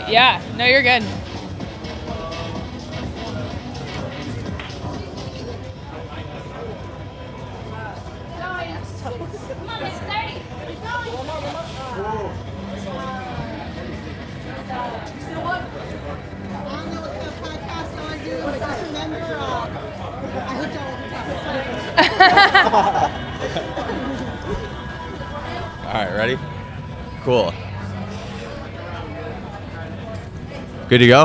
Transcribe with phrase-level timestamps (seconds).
[0.00, 0.10] right.
[0.10, 0.42] Yeah.
[0.56, 1.02] No, you're good.
[30.92, 31.20] Good to go?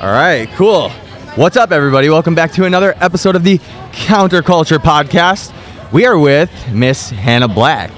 [0.00, 0.90] All right, cool.
[1.34, 2.08] What's up, everybody?
[2.08, 3.58] Welcome back to another episode of the
[3.90, 5.52] Counterculture Podcast.
[5.90, 7.90] We are with Miss Hannah Black.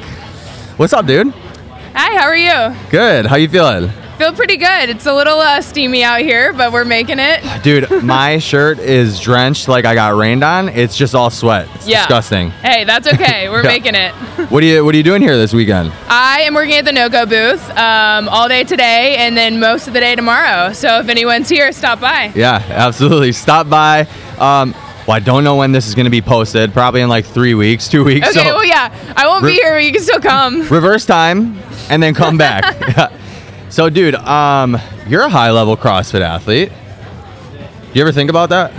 [0.78, 1.28] What's up, dude?
[1.28, 2.18] Hi.
[2.18, 2.74] How are you?
[2.88, 3.26] Good.
[3.26, 3.92] How you feeling?
[4.22, 4.88] Feel pretty good.
[4.88, 7.42] It's a little uh, steamy out here, but we're making it.
[7.64, 10.68] Dude, my shirt is drenched like I got rained on.
[10.68, 11.68] It's just all sweat.
[11.74, 12.02] It's Yeah.
[12.02, 12.50] disgusting.
[12.50, 13.48] Hey, that's okay.
[13.50, 13.68] We're Yeah.
[13.68, 14.12] making it.
[14.52, 15.92] What are you what are you doing here this weekend?
[16.08, 19.92] I am working at the NOCO booth um, all day today and then most of
[19.92, 20.72] the day tomorrow.
[20.72, 22.30] So if anyone's here, stop by.
[22.36, 23.32] Yeah, absolutely.
[23.32, 24.02] Stop by.
[24.38, 24.72] Um,
[25.08, 26.72] well, I don't know when this is going to be posted.
[26.72, 28.28] Probably in like three weeks, two weeks.
[28.28, 29.14] Okay, so well, yeah.
[29.16, 30.60] I won't be here, but you can still come.
[30.68, 31.58] reverse time
[31.90, 32.62] and then come back.
[32.96, 33.18] Yeah.
[33.72, 34.78] So, dude, um,
[35.08, 36.68] you're a high level CrossFit athlete.
[36.68, 38.70] Do you ever think about that?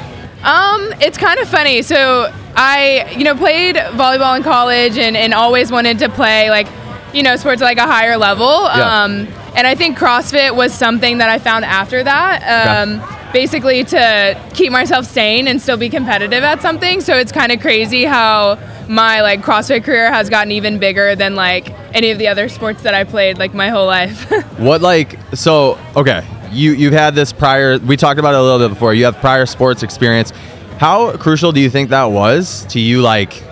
[0.43, 1.81] Um, it's kind of funny.
[1.81, 6.67] So I, you know, played volleyball in college and, and always wanted to play like,
[7.11, 8.45] you know, sports at like a higher level.
[8.45, 9.03] Yeah.
[9.03, 12.85] Um, and I think CrossFit was something that I found after that.
[12.87, 13.01] Um,
[13.33, 17.01] basically to keep myself sane and still be competitive at something.
[17.01, 18.59] So it's kind of crazy how
[18.93, 22.83] my like CrossFit career has gotten even bigger than like any of the other sports
[22.83, 24.31] that I played like my whole life.
[24.59, 25.79] What like so?
[25.95, 27.79] Okay, you you've had this prior.
[27.79, 28.93] We talked about it a little bit before.
[28.93, 30.31] You have prior sports experience.
[30.77, 33.43] How crucial do you think that was to you, like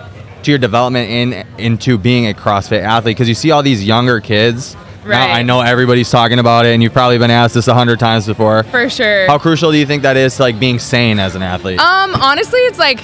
[0.44, 3.16] to your development in into being a CrossFit athlete?
[3.16, 4.74] Because you see all these younger kids.
[5.04, 5.30] Now, Right.
[5.38, 8.26] I know everybody's talking about it, and you've probably been asked this a hundred times
[8.26, 8.62] before.
[8.62, 9.26] For sure.
[9.26, 11.80] How crucial do you think that is to like being sane as an athlete?
[11.80, 13.00] Um, honestly, it's like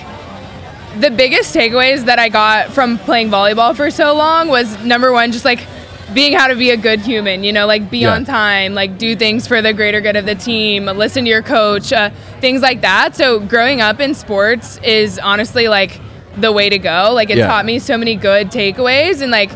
[1.01, 5.33] the biggest takeaways that I got from playing volleyball for so long was number one,
[5.33, 5.61] just like
[6.15, 8.15] being how to be a good human, you know, like be Yeah.
[8.15, 11.43] on time, like do things for the greater good of the team, listen to your
[11.43, 12.11] coach, uh,
[12.41, 13.15] things like that.
[13.15, 16.01] So growing up in sports is honestly like
[16.37, 17.11] the way to go.
[17.13, 17.47] Like it Yeah.
[17.47, 19.51] taught me so many good takeaways and like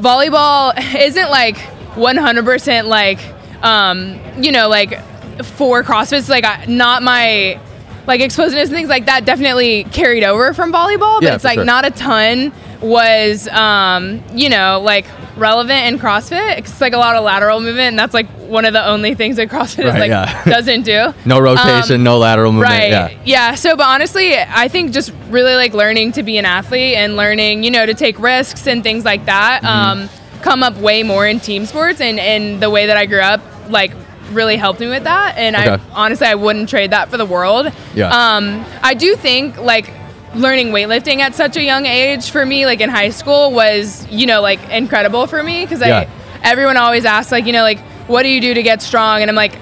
[0.00, 1.56] volleyball isn't like
[1.94, 3.18] 100% like
[3.62, 5.00] um, you know, like
[5.42, 7.58] for CrossFit, it's like I- not my
[8.06, 11.56] like explosiveness and things like that definitely carried over from volleyball, but Yeah, it's like
[11.56, 11.64] sure.
[11.64, 15.06] not a ton was um, you know, like
[15.36, 16.58] relevant in CrossFit.
[16.58, 19.36] It's like a lot of lateral movement and that's like one of the only things
[19.36, 20.44] that CrossFit is like yeah.
[20.46, 21.12] doesn't do.
[21.24, 22.70] no rotation, um, no lateral movement.
[22.72, 22.90] Right.
[22.90, 23.22] Yeah.
[23.24, 23.54] Yeah.
[23.54, 27.64] So, but honestly, I think just really like learning to be an athlete and learning,
[27.64, 30.02] you know, to take risks and things like that Mm-hmm.
[30.02, 30.08] um,
[30.42, 32.00] come up way more in team sports.
[32.02, 33.40] And, and the way that I grew up,
[33.70, 33.92] like,
[34.32, 35.36] really helped me with that.
[35.36, 37.70] And I honestly, I wouldn't trade that for the world.
[37.94, 38.08] Yeah.
[38.08, 39.90] Um, I do think, like,
[40.34, 44.26] learning weightlifting at such a young age for me, like in high school, was, you
[44.26, 45.98] know, like incredible for me because Yeah.
[45.98, 46.08] I,
[46.42, 49.20] everyone always asks, like, you know, like, what do you do to get strong?
[49.22, 49.56] And I'm like,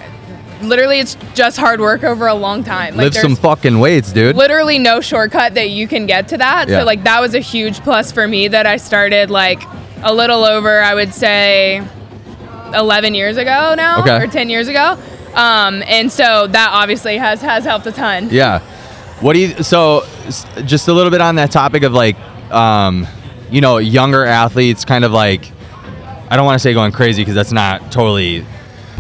[0.63, 2.97] literally, it's just hard work over a long time.
[2.97, 4.35] Like, Lift some fucking weights, dude.
[4.37, 6.69] literally no shortcut that you can get to that.
[6.69, 6.81] Yeah.
[6.81, 9.63] So like that was a huge plus for me that I started like
[10.03, 11.87] a little over I would say
[12.75, 14.17] 11 years ago now Okay.
[14.17, 14.99] or 10 years ago.
[15.35, 18.29] Um, and so that obviously has has helped a ton.
[18.31, 18.59] Yeah.
[19.21, 19.63] What do you?
[19.63, 20.05] So,
[20.65, 22.19] just a little bit on that topic of like,
[22.51, 23.07] um,
[23.51, 25.51] you know, younger athletes, kind of like,
[26.29, 28.45] I don't want to say going crazy because that's not totally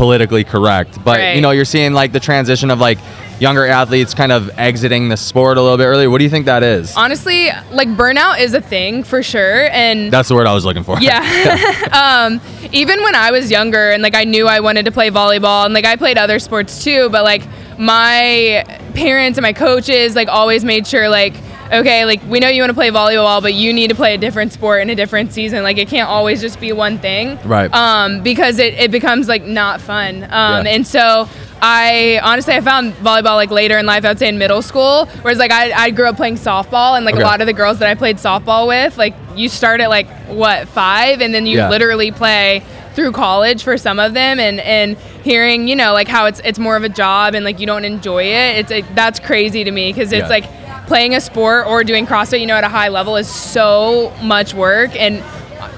[0.03, 1.37] politically correct, but Right.
[1.37, 2.99] you know, you're seeing like the transition of like
[3.39, 6.11] younger athletes kind of exiting the sport a little bit earlier.
[6.11, 6.97] What do you think that is?
[6.97, 10.83] Honestly, like burnout is a thing for sure and That's the word I was looking
[10.83, 10.99] for.
[11.01, 11.21] Yeah.
[11.93, 12.41] um,
[12.73, 15.73] even when I was younger and like I knew I wanted to play volleyball and
[15.73, 17.43] like I played other sports too, but like
[17.79, 18.65] my
[18.95, 21.35] parents and my coaches like always made sure like
[21.71, 24.19] okay, like we know you want to play volleyball, but you need to play a
[24.19, 25.63] different sport in a different season.
[25.63, 27.39] Like it can't always just be one thing.
[27.45, 27.73] Right.
[27.73, 30.25] Um, because it, it becomes like not fun.
[30.25, 30.73] Um, Yeah.
[30.73, 31.29] and so
[31.61, 35.07] I honestly I found volleyball like later in life, I would say in middle school.
[35.23, 37.23] Whereas like I, I grew up playing softball and like Okay.
[37.23, 40.09] a lot of the girls that I played softball with, like you start at like
[40.29, 41.69] what, five and then you Yeah.
[41.69, 42.63] literally play
[42.95, 46.59] through college for some of them and, and hearing, you know, like how it's it's
[46.59, 48.59] more of a job and like you don't enjoy it.
[48.59, 50.29] It's like that's crazy to me because it's Yeah.
[50.29, 50.45] like
[50.93, 54.53] playing a sport or doing CrossFit, you know, at a high level is so much
[54.53, 55.25] work and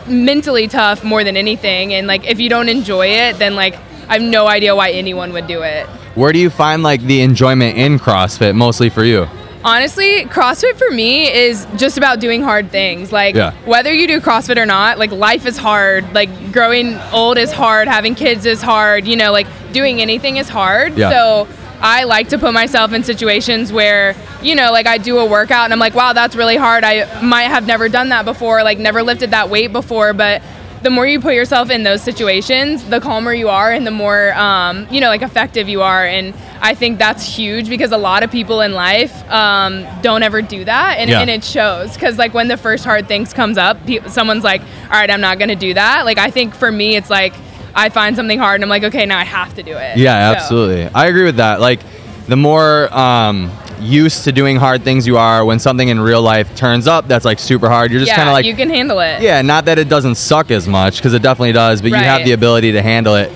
[0.09, 1.95] mentally tough more than anything.
[1.95, 3.77] And like if you don't enjoy it, then like
[4.09, 5.87] I have no idea why anyone would do it.
[6.17, 9.29] Where do you find like the enjoyment in CrossFit mostly for you?
[9.63, 13.13] Honestly, CrossFit for me is just about doing hard things.
[13.13, 13.53] Like Yeah.
[13.67, 16.13] whether you do CrossFit or not, like life is hard.
[16.13, 20.49] Like growing old is hard, having kids is hard, you know, like doing anything is
[20.49, 20.99] hard.
[20.99, 21.11] Yeah.
[21.11, 21.49] So
[21.81, 25.65] I like to put myself in situations where, you know, like I do a workout
[25.65, 26.85] and I'm like, wow, that's really hard.
[26.85, 30.43] I might have never done that before, like never lifted that weight before, but
[30.83, 34.35] the more you put yourself in those situations, the calmer you are and the more,
[34.35, 36.05] um, you know, like effective you are.
[36.07, 40.43] And I think that's huge because a lot of people in life um, don't ever
[40.43, 40.99] do that.
[40.99, 41.21] And, Yeah.
[41.21, 44.61] and it shows because like when the first hard things comes up, pe- someone's like,
[44.61, 46.05] all right, I'm not going to do that.
[46.05, 47.33] Like I think for me, it's like,
[47.75, 49.97] I find something hard and I'm like, okay, now I have to do it.
[49.97, 50.91] Yeah, So- absolutely.
[50.95, 51.61] I agree with that.
[51.61, 51.81] Like,
[52.29, 53.51] the more um,
[53.81, 57.25] used to doing hard things you are, when something in real life turns up that's
[57.25, 59.21] like super hard, you're just yeah, kind of like, you can handle it.
[59.21, 62.25] yeah, not that it doesn't suck as much because it definitely does, but you have
[62.25, 63.31] the ability to handle it.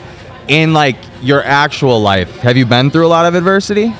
[0.48, 3.84] In like your actual life, have you been through a lot of adversity?
[3.84, 3.92] Um,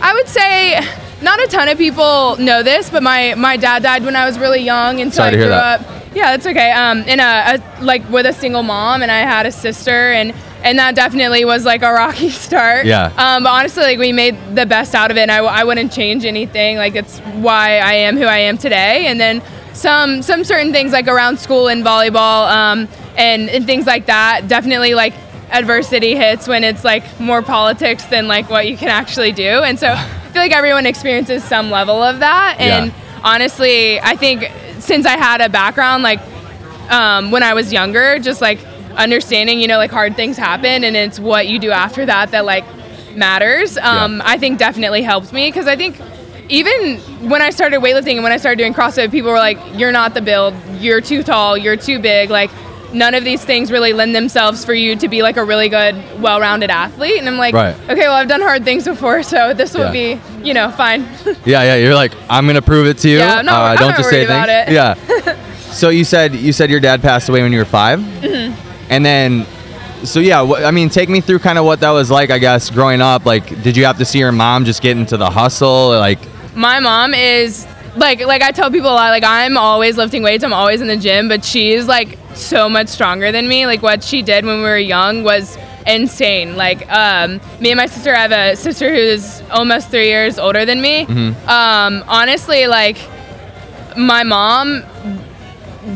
[0.00, 0.80] I would say
[1.20, 4.38] not a ton of people know this, but my my dad died when I was
[4.38, 5.97] really young, and so Sorry I grew up.
[6.14, 6.70] Yeah, that's okay.
[6.72, 7.22] Um, in a,
[7.58, 10.32] a like with a single mom, and I had a sister, and
[10.64, 12.86] and that definitely was like a rocky start.
[12.86, 13.12] Yeah.
[13.16, 15.92] Um, but honestly, like we made the best out of it, and I, I wouldn't
[15.92, 16.76] change anything.
[16.76, 19.42] Like it's why I am who I am today, and then
[19.74, 24.48] some some certain things like around school and volleyball, um, and and things like that.
[24.48, 25.14] Definitely like
[25.50, 29.78] adversity hits when it's like more politics than like what you can actually do, and
[29.78, 32.56] so I feel like everyone experiences some level of that.
[32.58, 33.20] And Yeah.
[33.24, 36.20] honestly, I think since I had a background like
[36.90, 38.64] um, when I was younger, just like
[38.96, 42.44] understanding, you know, like hard things happen and it's what you do after that that
[42.44, 42.64] like
[43.14, 43.76] matters.
[43.78, 44.22] Um, Yeah.
[44.24, 46.00] I think definitely helped me because I think
[46.48, 46.96] even
[47.28, 50.14] when I started weightlifting and when I started doing CrossFit, people were like, "You're not
[50.14, 50.54] the build.
[50.80, 51.58] You're too tall.
[51.58, 52.50] You're too big." Like
[52.92, 55.94] none of these things really lend themselves for you to be like a really good,
[56.20, 57.18] well-rounded athlete.
[57.18, 57.74] And I'm like, Right.
[57.88, 59.92] okay, well, I've done hard things before, so this Yeah.
[59.92, 61.06] be, you know, fine.
[61.44, 61.74] Yeah, yeah.
[61.76, 63.18] You're like, I'm gonna prove it to you.
[63.18, 64.70] Yeah, uh, I'm don't not just say about things.
[64.70, 64.74] it.
[64.74, 65.36] Yeah.
[65.72, 68.90] so you said you said your dad passed away when you were 5 mm-hmm.
[68.90, 69.46] and then.
[70.04, 72.30] So yeah, wh- I mean, take me through kind of what that was like.
[72.30, 75.16] I guess growing up, like, did you have to see your mom just get into
[75.16, 75.88] the hustle?
[75.88, 76.20] Like,
[76.54, 80.44] my mom is like like I tell people a lot like I'm always lifting weights
[80.44, 84.02] I'm always in the gym but she's like so much stronger than me like what
[84.02, 88.18] she did when we were young was insane like um, me and my sister I
[88.18, 91.04] have a sister who's almost three years older than me
[91.46, 92.98] um, honestly like
[93.96, 94.84] my mom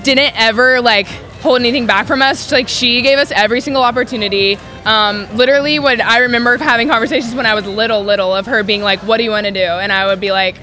[0.03, 1.07] didn't ever like
[1.43, 2.51] hold anything back from us.
[2.51, 4.57] Like she gave us every single opportunity.
[4.85, 8.83] Um, literally, when I remember having conversations when I was little, little of her being
[8.83, 10.57] like, "What do you want to do?" and I would be like,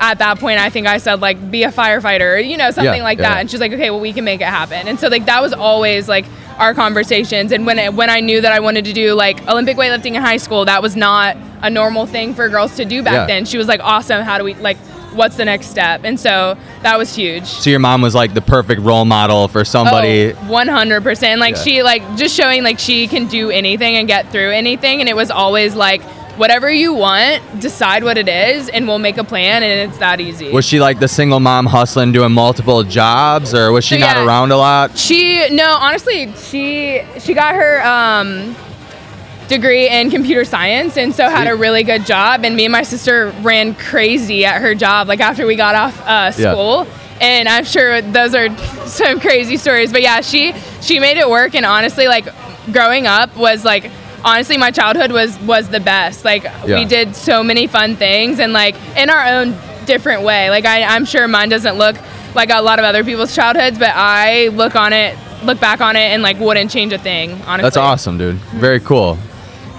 [0.00, 2.94] at that point, I think I said like, "Be a firefighter," or, you know, something
[2.96, 3.28] Yeah, like yeah.
[3.34, 3.40] that.
[3.40, 5.52] And she's like, "Okay, well, we can make it happen." And so like that was
[5.52, 6.24] always like
[6.58, 7.52] our conversations.
[7.52, 10.22] And when it, when I knew that I wanted to do like Olympic weightlifting in
[10.22, 13.26] high school, that was not a normal thing for girls to do back Yeah.
[13.26, 13.44] then.
[13.44, 14.22] She was like, "Awesome!
[14.24, 14.78] How do we like?"
[15.12, 16.02] What's the next step?
[16.04, 17.44] And so that was huge.
[17.44, 20.32] so your mom was like the perfect role model for somebody.
[20.32, 21.38] Oh, 100%.
[21.38, 21.62] Like Yeah.
[21.62, 25.16] she like just showing like she can do anything and get through anything and it
[25.16, 26.00] was always like
[26.40, 30.20] whatever you want, decide what it is and we'll make a plan and it's that
[30.20, 30.50] easy.
[30.50, 34.16] Was she like the single mom hustling, doing multiple jobs, or was she So, not
[34.16, 34.26] yeah.
[34.26, 34.96] around a lot?
[34.96, 38.56] she no, honestly, she she got her um
[39.48, 42.84] degree in computer science and so had a really good job and me and my
[42.84, 46.52] sister ran crazy at her job like after we got off uh, Yeah.
[46.52, 46.86] school
[47.20, 48.48] and i'm sure those are
[48.86, 52.28] some crazy stories but yeah she she made it work and honestly like
[52.72, 53.90] growing up was like
[54.24, 56.78] honestly my childhood was was the best like Yeah.
[56.78, 60.82] we did so many fun things and like in our own different way like I,
[60.84, 61.96] i'm sure mine doesn't look
[62.34, 65.96] like a lot of other people's childhoods but i look on it look back on
[65.96, 68.36] it and like wouldn't change a thing honestly That's awesome, dude.
[68.36, 69.16] Very cool.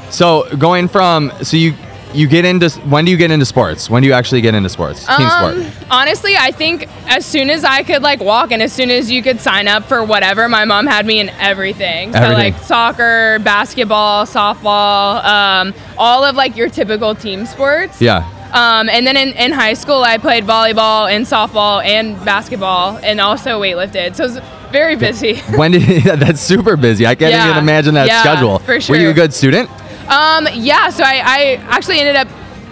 [0.10, 1.74] So going from so you
[2.13, 3.89] you get into when do you get into sports?
[3.89, 5.06] When do you actually get into sports?
[5.06, 5.88] Team Um, sport.
[5.89, 9.22] honestly, I think as soon as I could like walk and as soon as you
[9.24, 12.13] could sign up for whatever, my mom had me in everything.
[12.13, 18.01] So like soccer, basketball, softball, um, all of like your typical team sports.
[18.01, 18.27] Yeah.
[18.53, 23.22] Um, and then in, in high school, I played volleyball and softball and basketball and
[23.22, 24.15] also weightlifted.
[24.18, 24.39] So it was
[24.74, 25.38] very busy.
[25.56, 27.08] When did that's super busy.
[27.08, 27.46] I can't Yeah.
[27.51, 28.60] even imagine that Yeah, schedule.
[28.60, 29.70] for Were you a good student?
[30.08, 32.27] Um, yeah, so I, I actually ended up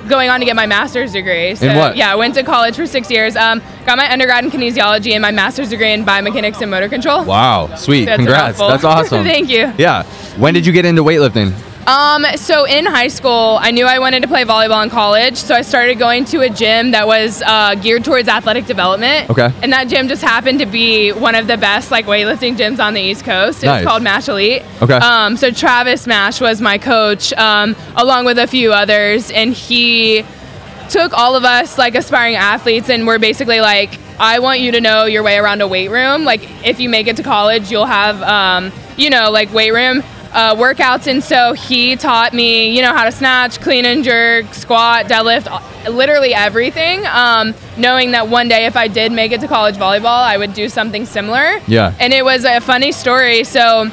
[0.07, 1.55] going on to get my master's degree.
[1.55, 1.95] So, In what?
[1.95, 3.36] Yeah, I went to college for six years.
[3.36, 7.25] Um, got my undergrad in kinesiology and my master's degree in biomechanics and motor control.
[7.25, 8.05] Wow, sweet.
[8.05, 8.57] That's Congrats.
[8.57, 9.24] That's awesome.
[9.24, 9.71] Thank you.
[9.77, 10.03] Yeah.
[10.38, 11.53] When did you get into weightlifting?
[11.88, 15.55] Um, so in high school, I knew I wanted to play volleyball in college, so
[15.55, 19.29] I started going to a gym that was uh, geared towards athletic development.
[19.29, 19.51] Okay.
[19.63, 22.93] And that gym just happened to be one of the best like weightlifting gyms on
[22.93, 23.63] the East Coast.
[23.63, 23.81] It Nice.
[23.83, 24.63] was called Mash Elite.
[24.81, 24.93] Okay.
[24.95, 30.24] Um, so Travis Mash was my coach, um, along with a few others, and he
[30.89, 34.81] took all of us like aspiring athletes and we're basically like i want you to
[34.81, 37.86] know your way around a weight room like if you make it to college you'll
[37.86, 42.81] have um, you know like weight room uh, workouts and so he taught me you
[42.81, 45.48] know how to snatch clean and jerk squat deadlift
[45.91, 50.21] literally everything um, knowing that one day if i did make it to college volleyball
[50.24, 51.93] i would do something similar Yeah.
[52.00, 53.89] and it was a funny story so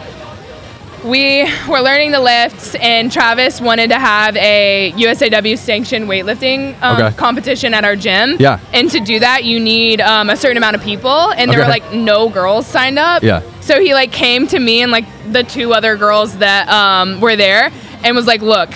[1.05, 6.97] we were learning the lifts, and Travis wanted to have a USAW sanctioned weightlifting um,
[7.03, 7.17] Okay.
[7.17, 8.37] competition at our gym.
[8.38, 8.59] Yeah.
[8.73, 11.67] And to do that, you need um, a certain amount of people, and there Okay.
[11.67, 13.23] were like no girls signed up.
[13.23, 13.43] Yeah.
[13.61, 17.37] So he like came to me and like the two other girls that um, were
[17.37, 17.71] there,
[18.05, 18.71] and was like, "Look."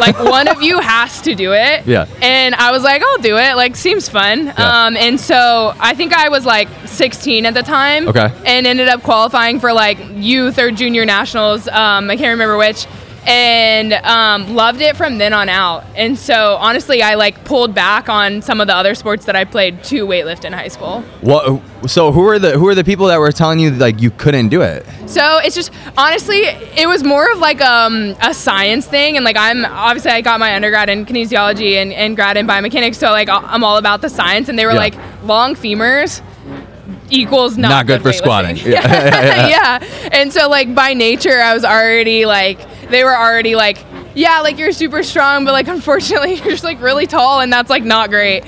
[0.00, 1.86] Like one of you has to do it.
[1.86, 2.06] Yeah.
[2.22, 3.56] And I was like, I'll do it.
[3.56, 4.46] Like seems fun.
[4.46, 4.86] Yeah.
[4.86, 8.08] Um, and so I think I was like 16 at the time.
[8.08, 8.32] Okay.
[8.46, 11.68] And ended up qualifying for like youth or junior nationals.
[11.68, 12.86] Um, I can't remember which.
[13.26, 15.84] And um, loved it from then on out.
[15.96, 19.44] And so honestly, I like pulled back on some of the other sports that I
[19.44, 21.00] played to weightlift in high school.
[21.22, 21.62] What?
[21.88, 24.48] So who are the who are the people that were telling you like you couldn't
[24.50, 24.84] do it?
[25.06, 26.40] So it's just honestly,
[26.76, 30.38] it was more of like um, a science thing, and like I'm obviously I got
[30.38, 34.10] my undergrad in kinesiology and, and grad in biomechanics, so like I'm all about the
[34.10, 34.78] science, and they were Yeah.
[34.78, 36.20] like long femurs
[37.10, 38.14] equals not, Not good for weightlifting.
[38.16, 38.56] squatting.
[38.64, 39.48] Yeah.
[39.48, 42.58] yeah, and so like by nature I was already like
[42.88, 43.78] they were already like
[44.14, 47.70] yeah like you're super strong, but like unfortunately you're just like really tall, and that's
[47.70, 48.44] like not great.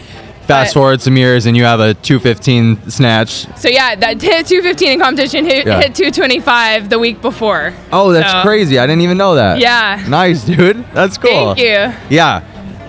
[0.47, 3.47] Fast But- forward some years and you have a 215 snatch.
[3.59, 5.81] So yeah, that hit 215 in competition, hit, Yeah.
[5.81, 7.75] hit 225 the week before.
[7.93, 8.79] Oh, that's So- crazy.
[8.79, 9.59] I didn't even know that.
[9.59, 10.05] Yeah.
[10.09, 10.85] Nice, dude.
[10.95, 11.57] That's cool.
[11.57, 11.93] Thank you.
[12.17, 12.43] Yeah.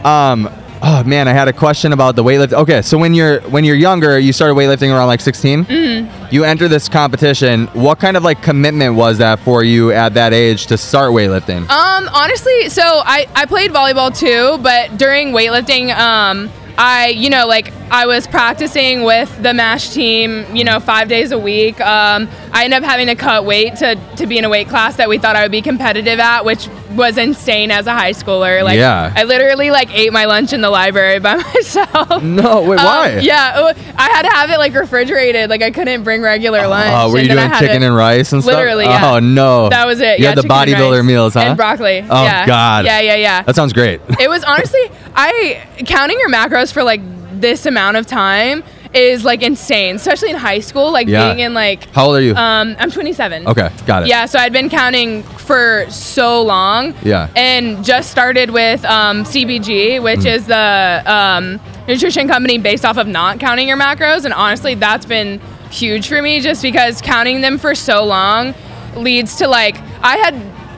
[0.03, 0.50] Um.
[0.81, 2.53] Oh man, I had a question about the weightlifting.
[2.53, 5.65] Okay, so when you're when you're younger, you started weightlifting around like 16.
[5.65, 6.27] Mm-hmm.
[6.34, 7.67] You enter this competition.
[7.67, 11.67] What kind of like commitment was that for you at that age to start weightlifting?
[11.69, 17.48] Um, honestly, so I, I played volleyball too, but during weightlifting, um, I, you know,
[17.48, 21.81] like I was practicing with the MASH team, you know, five days a week.
[21.81, 24.98] Um, I ended up having to cut weight to, to be in a weight class
[24.98, 26.67] that we thought I would be competitive at, which
[26.98, 28.63] was insane as a high schooler.
[28.63, 29.13] Like, Yeah.
[29.16, 32.22] I literally like ate my lunch in the library by myself.
[32.24, 33.20] no, wait, Um, why?
[33.22, 35.50] yeah, I had to have it like refrigerated.
[35.50, 36.92] Like I couldn't bring regular lunch.
[36.94, 38.56] Oh, were you doing chicken to- and rice and stuff?
[38.56, 39.12] Literally, yeah.
[39.13, 39.70] Oh no.
[39.70, 40.20] That was it.
[40.20, 41.42] You yeah, had the bodybuilder meals, huh?
[41.42, 42.06] And broccoli.
[42.10, 42.46] Oh, yeah.
[42.46, 42.86] God.
[42.86, 43.44] Yeah, yeah, yeah.
[43.44, 44.01] That sounds great.
[44.20, 44.82] it was honestly,
[45.16, 47.01] I counting your macros for like
[47.39, 48.63] this amount of time
[48.94, 50.91] is like insane, especially in high school.
[50.91, 51.27] Like Yeah.
[51.27, 52.36] being in like, How old are you?
[52.36, 53.48] um, I'm 27.
[53.48, 54.10] okay, got it.
[54.10, 56.94] Yeah, so I'd been counting for so long.
[57.03, 57.29] Yeah.
[57.36, 60.25] And just started with um, CBG, which Mm.
[60.36, 64.25] is the um, nutrition company based off of not counting your macros.
[64.25, 65.39] And honestly, that's been
[65.72, 68.53] huge for me just because counting them for so long
[68.96, 70.34] leads to like, I had,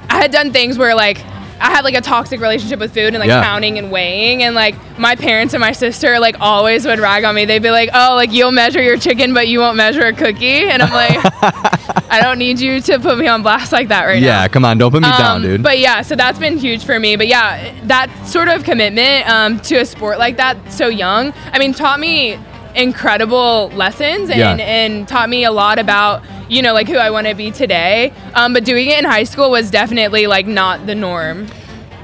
[0.10, 1.18] I had done things where like,
[1.62, 3.44] I had like a toxic relationship with food and like Yeah.
[3.44, 7.36] counting and weighing and like my parents and my sister like always would rag on
[7.36, 7.46] me.
[7.46, 10.70] They'd be like, "Oh, like you'll measure your chicken but you won't measure a cookie."
[10.70, 11.20] And I'm like,
[12.12, 14.28] I don't need you to put me on blast like that right now.
[14.42, 15.64] Yeah, come on, don't put me down, Um, dude.
[15.64, 17.16] But yeah, so that's been huge for me.
[17.16, 21.60] But yeah, that sort of commitment um, to a sport like that so young, I
[21.60, 22.38] mean, taught me
[22.76, 24.56] incredible lessons and, Yeah.
[24.56, 28.12] and taught me a lot about, you know, like who I want to be today.
[28.34, 31.48] Um, but doing it in high school was definitely like not the norm.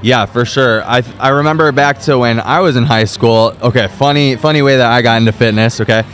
[0.02, 0.82] Yeah, for sure.
[0.84, 3.56] I I remember back to when I was in high school.
[3.62, 5.80] Okay, funny funny way that I got into fitness.
[5.80, 6.04] Okay,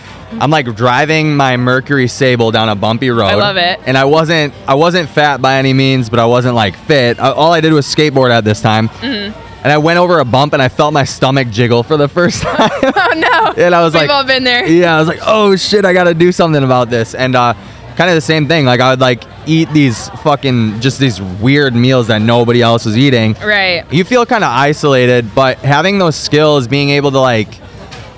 [0.40, 3.26] I'm like driving my Mercury Sable down a bumpy road.
[3.26, 3.80] I love it.
[3.84, 7.18] And I wasn't I wasn't fat by any means, but I wasn't like fit.
[7.20, 8.88] I, all I did was skateboard at this time.
[8.88, 9.38] Mm-hmm.
[9.64, 12.42] And I went over a bump and I felt my stomach jiggle for the first
[12.42, 12.70] time.
[12.82, 13.12] Oh
[13.56, 13.62] no.
[13.64, 14.66] and I was We've like, all been there.
[14.66, 17.14] yeah, I was like, oh shit, I got to do something about this.
[17.14, 17.54] And uh,
[17.96, 18.64] kind of the same thing.
[18.64, 22.96] Like I would like eat these fucking just these weird meals that nobody else was
[22.96, 23.84] eating Right.
[23.92, 27.48] you feel kind of isolated, but having those skills, being able to like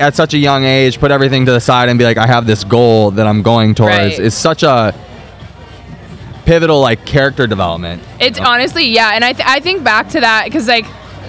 [0.01, 2.47] at such a young age put everything to the side and be like, I have
[2.47, 4.19] this goal that I'm going towards Right.
[4.19, 4.95] is such a
[6.45, 8.03] pivotal like character development.
[8.21, 10.85] It's honestly, yeah, and I, th- I think back to that because like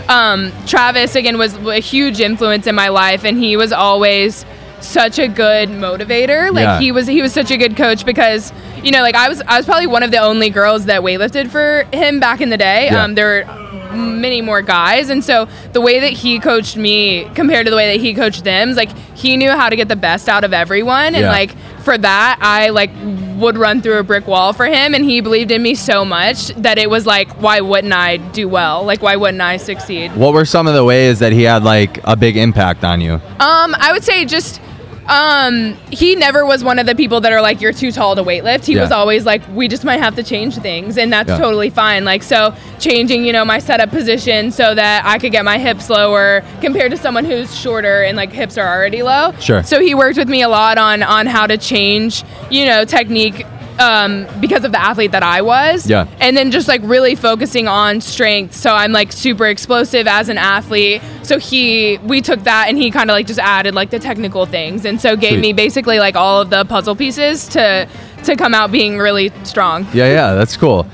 [0.09, 4.45] um, Travis again was a huge influence in my life, and he was always
[4.87, 6.51] such a good motivator.
[6.53, 6.79] Like Yeah.
[6.79, 9.57] he was he was such a good coach because you know like I was I
[9.57, 12.85] was probably one of the only girls that weightlifted for him back in the day.
[12.85, 13.03] Yeah.
[13.03, 13.65] Um, there were
[13.95, 17.93] many more guys, and so the way that he coached me compared to the way
[17.95, 20.53] that he coached them, is like he knew how to get the best out of
[20.53, 21.31] everyone, and Yeah.
[21.31, 22.89] like for that I like
[23.37, 26.47] would run through a brick wall for him and he believed in me so much
[26.55, 30.33] that it was like why wouldn't I do well like why wouldn't I succeed What
[30.33, 33.13] were some of the ways that he had like a big impact on you?
[33.39, 34.59] um I would say just
[35.07, 38.23] Um, he never was one of the people that are like, you're too tall to
[38.23, 38.65] weightlift.
[38.65, 38.81] He Yeah.
[38.81, 41.37] was always like, we just might have to change things, and that's Yeah.
[41.37, 42.05] totally fine.
[42.05, 45.89] Like, so changing, you know, my setup position so that I could get my hips
[45.89, 49.33] lower compared to someone who's shorter and like hips are already low.
[49.39, 49.61] Sure.
[49.63, 53.45] So he worked with me a lot on on how to change, you know, technique.
[53.77, 56.07] Um, because of the athlete that I was, Yeah.
[56.21, 58.53] and then just like really focusing on strength.
[58.55, 61.01] So I'm like super explosive as an athlete.
[61.23, 64.45] So he, we took that and he kind of like just added like the technical
[64.45, 65.41] things, and so gave Sweet.
[65.41, 67.85] me basically like all of the puzzle pieces to
[68.23, 69.85] to come out being really strong.
[69.93, 70.87] Yeah, yeah, that's cool.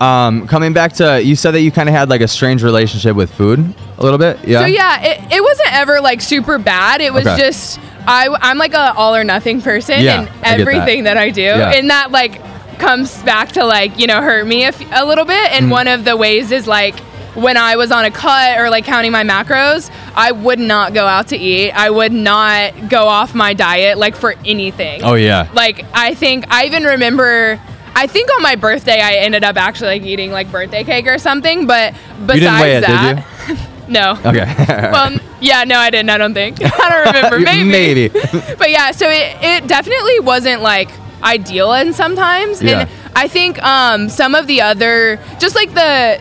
[0.00, 3.16] Um, coming back to you said that you kind of had like a strange relationship
[3.16, 4.38] with food a little bit.
[4.46, 4.60] Yeah.
[4.60, 7.00] So yeah, it, it wasn't ever like super bad.
[7.00, 7.36] It was Okay.
[7.36, 10.60] just I I'm like a all or nothing person Yeah, in I that.
[10.60, 11.16] everything that.
[11.16, 11.72] I do, Yeah.
[11.72, 12.40] and that like
[12.78, 15.34] comes back to like you know hurt me a, f- a little bit.
[15.50, 15.54] Mm-hmm.
[15.64, 16.98] And one of the ways is like
[17.34, 21.06] when I was on a cut or like counting my macros, I would not go
[21.06, 21.72] out to eat.
[21.72, 25.02] I would not go off my diet like for anything.
[25.02, 25.48] oh yeah.
[25.54, 27.60] Like I think I even remember.
[27.98, 31.18] I think on my birthday I ended up actually like eating like birthday cake or
[31.18, 31.66] something.
[31.66, 31.94] But
[32.26, 34.12] besides didn't weigh it, did that, no.
[34.24, 34.90] Okay.
[34.92, 36.10] Well, yeah, no, I didn't.
[36.10, 36.58] I don't think.
[36.62, 37.40] I don't remember.
[37.40, 37.68] Maybe.
[37.68, 38.08] Maybe.
[38.56, 40.90] But yeah, so it, it definitely wasn't like
[41.22, 42.62] ideal and sometimes.
[42.62, 42.80] Yeah.
[42.80, 46.20] And I think um, some of the other, just like the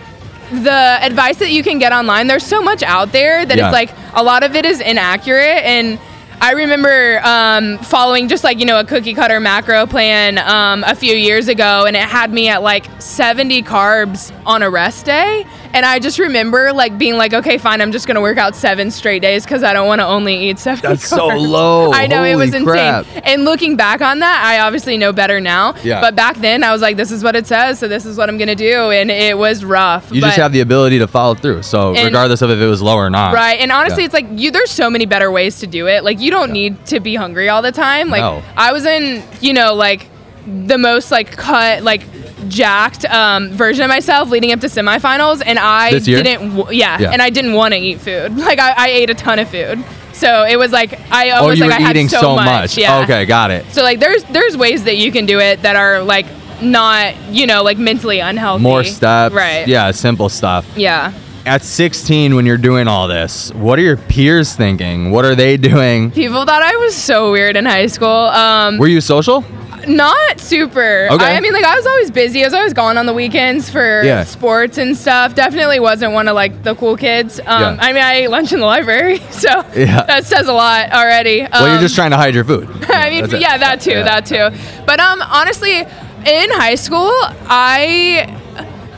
[0.51, 3.67] the advice that you can get online, there's so much out there that Yeah.
[3.67, 5.99] it's like a lot of it is inaccurate and.
[6.39, 10.93] I remember um, following just like you know a cookie cutter macro plan um, a
[10.93, 15.47] few years ago, and it had me at like 70 carbs on a rest day,
[15.73, 18.91] and I just remember like being like, okay, fine, I'm just gonna work out seven
[18.91, 20.87] straight days because I don't want to only eat 70.
[20.87, 21.91] That's so low.
[21.93, 22.65] I know it was Holy insane.
[22.65, 23.05] crap.
[23.25, 25.75] And looking back on that, I obviously know better now.
[25.83, 26.01] Yeah.
[26.01, 28.29] But back then, I was like, this is what it says, so this is what
[28.29, 30.11] I'm gonna do, and it was rough.
[30.11, 31.63] You just have the ability to follow through.
[31.63, 33.33] So And- regardless of if it was low or not.
[33.33, 34.05] Right, and honestly, Yeah.
[34.07, 34.51] it's like you.
[34.51, 36.03] There's so many better ways to do it.
[36.03, 38.09] Like you don't need to be hungry all the time.
[38.09, 38.41] Like No.
[38.55, 40.07] I was in, you know, like
[40.45, 42.01] the most like cut, like
[42.49, 46.55] jacked um, version of myself leading up to semifinals, and I didn't.
[46.57, 47.11] W- yeah, Yeah.
[47.11, 48.35] and I didn't want to eat food.
[48.47, 51.59] Like I, I ate a ton of food, so it was like I Oh, almost
[51.59, 52.77] you like I eating had so much.
[52.77, 53.01] Yeah.
[53.03, 53.65] Okay, got it.
[53.71, 56.25] So like there's there's ways that you can do it that are like
[56.61, 58.63] not you know like mentally unhealthy.
[58.63, 59.33] More steps.
[59.35, 59.67] Right.
[59.67, 60.65] Yeah, simple stuff.
[60.77, 61.13] Yeah.
[61.45, 65.11] At 16, when you're doing all this, what are your peers thinking?
[65.11, 66.11] What are they doing?
[66.11, 68.09] People thought I was so weird in high school.
[68.09, 69.45] Um, Were you social?
[69.87, 71.07] Not super.
[71.11, 71.23] Okay.
[71.25, 72.43] I, I mean, like I was always busy.
[72.43, 74.23] I was always gone on the weekends for Yeah.
[74.23, 75.33] sports and stuff.
[75.35, 77.39] Definitely wasn't one of like the cool kids.
[77.39, 77.77] Um, Yeah.
[77.79, 80.03] I mean, I ate lunch in the library, so Yeah.
[80.03, 81.41] that says a lot already.
[81.43, 82.67] Um, well, you're just trying to hide your food.
[82.89, 83.41] I mean, That's it.
[83.41, 84.03] yeah, that too, Yeah.
[84.03, 84.49] that too.
[84.85, 87.11] But um, honestly, in high school,
[87.47, 88.33] I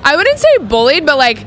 [0.04, 1.46] I wouldn't say bullied, but like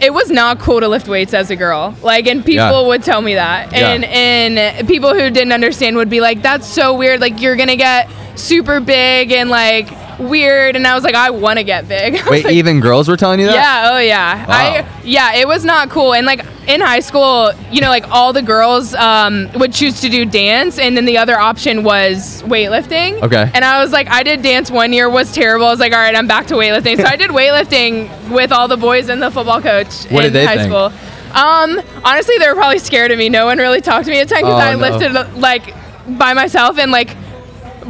[0.00, 1.94] it was not cool to lift weights as a girl.
[2.02, 2.86] Like, and people Yeah.
[2.88, 3.90] would tell me that, Yeah.
[3.92, 7.20] and and people who didn't understand would be like, "That's so weird.
[7.20, 11.58] Like, you're gonna get super big and like weird." And I was like, "I want
[11.58, 13.54] to get big." Wait, like, even girls were telling you that?
[13.54, 14.46] yeah, oh yeah.
[14.46, 14.54] Wow.
[14.54, 16.14] I yeah, it was not cool.
[16.14, 20.08] And like in high school, you know, like all the girls um, would choose to
[20.08, 23.22] do dance, and then the other option was weightlifting.
[23.22, 23.50] Okay.
[23.52, 25.66] And I was like, I did dance one year, was terrible.
[25.66, 26.96] I was like, all right, I'm back to weightlifting.
[26.96, 30.32] so I did weightlifting with all the boys and the football coach What in did
[30.32, 30.70] they high think?
[30.70, 30.90] school.
[31.36, 33.28] Um, honestly, they were probably scared of me.
[33.28, 34.96] No one really talked to me at the time because Oh, I no.
[34.96, 35.74] lifted like
[36.18, 37.14] by myself and like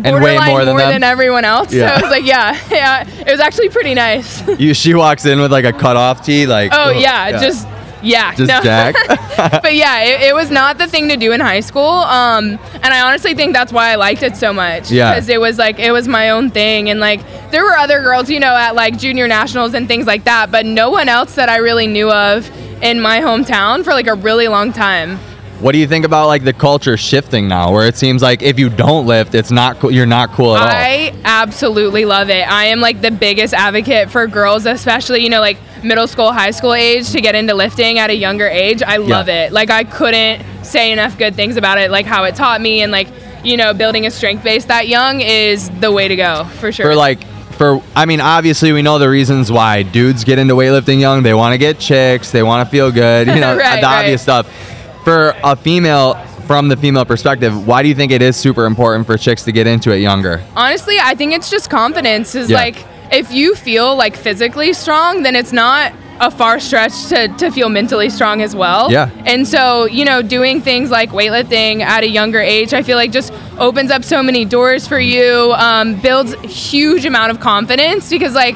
[0.02, 1.04] way borderline more than them?
[1.04, 1.72] everyone else.
[1.72, 1.88] Yeah.
[1.88, 4.42] So I was like, yeah, yeah, it was actually pretty nice.
[4.59, 6.70] You, she walks in with like a cutoff tee, like.
[6.72, 7.66] Oh yeah, just
[8.04, 8.61] yeah, Just no.
[8.62, 8.98] jacked.
[9.62, 11.88] but yeah, it, it was not the thing to do in high school.
[11.88, 14.90] Um, and I honestly think that's why I liked it so much.
[14.90, 15.12] Yeah.
[15.14, 18.30] because it was like it was my own thing, and like there were other girls,
[18.30, 21.48] you know, at like junior nationals and things like that, but no one else that
[21.48, 22.48] I really knew of
[22.83, 25.18] in my hometown for like a really long time.
[25.64, 28.59] What do you think about like the culture shifting now, where it seems like if
[28.59, 29.90] you don't lift, it's not cool.
[29.90, 30.68] You're not cool at all.
[30.68, 32.46] I absolutely love it.
[32.46, 36.50] I am like the biggest advocate for girls, especially, you know, like middle school, high
[36.50, 38.83] school age to get into lifting at a younger age.
[38.83, 39.46] I love Yeah.
[39.46, 39.53] it.
[39.53, 42.92] Like I couldn't say enough good things about it, like how it taught me and
[42.92, 43.09] like,
[43.42, 46.85] you know, building a strength base that young is the way to go for sure.
[46.85, 50.98] for like for I mean obviously we know the reasons why dudes get into weightlifting
[51.00, 53.87] young they want to get chicks they want to feel good you know Right, the
[53.87, 54.48] obvious stuff
[55.05, 56.14] for a female
[56.47, 59.53] from the female perspective why do you think it is super important for chicks to
[59.53, 62.35] get into it younger Honestly, I think it's just confidence.
[62.35, 62.59] Is Yeah.
[62.59, 67.51] like if you feel like physically strong, then it's not a far stretch to, to
[67.51, 68.90] feel mentally strong as well.
[68.90, 69.11] Yeah.
[69.27, 73.11] And so, you know, doing things like weightlifting at a younger age, I feel like
[73.11, 78.35] just opens up so many doors for you, um, builds huge amount of confidence because
[78.35, 78.55] like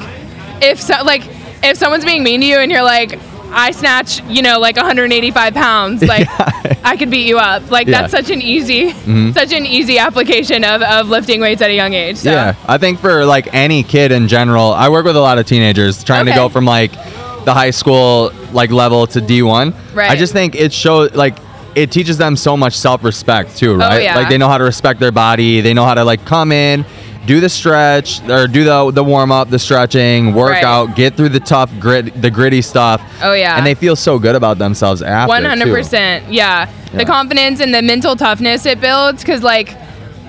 [0.61, 1.23] if so like
[1.63, 3.19] if someone's being mean to you and you're like
[3.51, 6.01] I snatch, you know, like 185 pounds.
[6.01, 6.27] Like
[6.83, 7.69] I could beat you up.
[7.71, 8.01] Like Yeah.
[8.01, 9.31] that's such an easy, mm-hmm.
[9.31, 12.17] such an easy application of, of lifting weights at a young age.
[12.17, 12.31] So.
[12.31, 15.45] Yeah, I think for like any kid in general, I work with a lot of
[15.45, 16.91] teenagers trying to go from like
[17.45, 19.95] the high school like level to D1.
[19.95, 20.11] Right.
[20.11, 21.37] I just think it shows like
[21.75, 23.97] it teaches them so much self-respect too, right?
[23.97, 24.15] Oh, yeah.
[24.15, 25.61] Like they know how to respect their body.
[25.61, 26.85] They know how to like come in,
[27.29, 30.95] do the stretch or do the the warm up, the stretching, workout, Right.
[30.95, 32.99] get through the tough grit, the gritty stuff.
[33.21, 33.55] Oh, yeah.
[33.55, 35.29] And they feel so good about themselves after.
[35.29, 36.67] One hundred percent, Yeah.
[36.91, 39.77] The confidence and the mental toughness it builds because like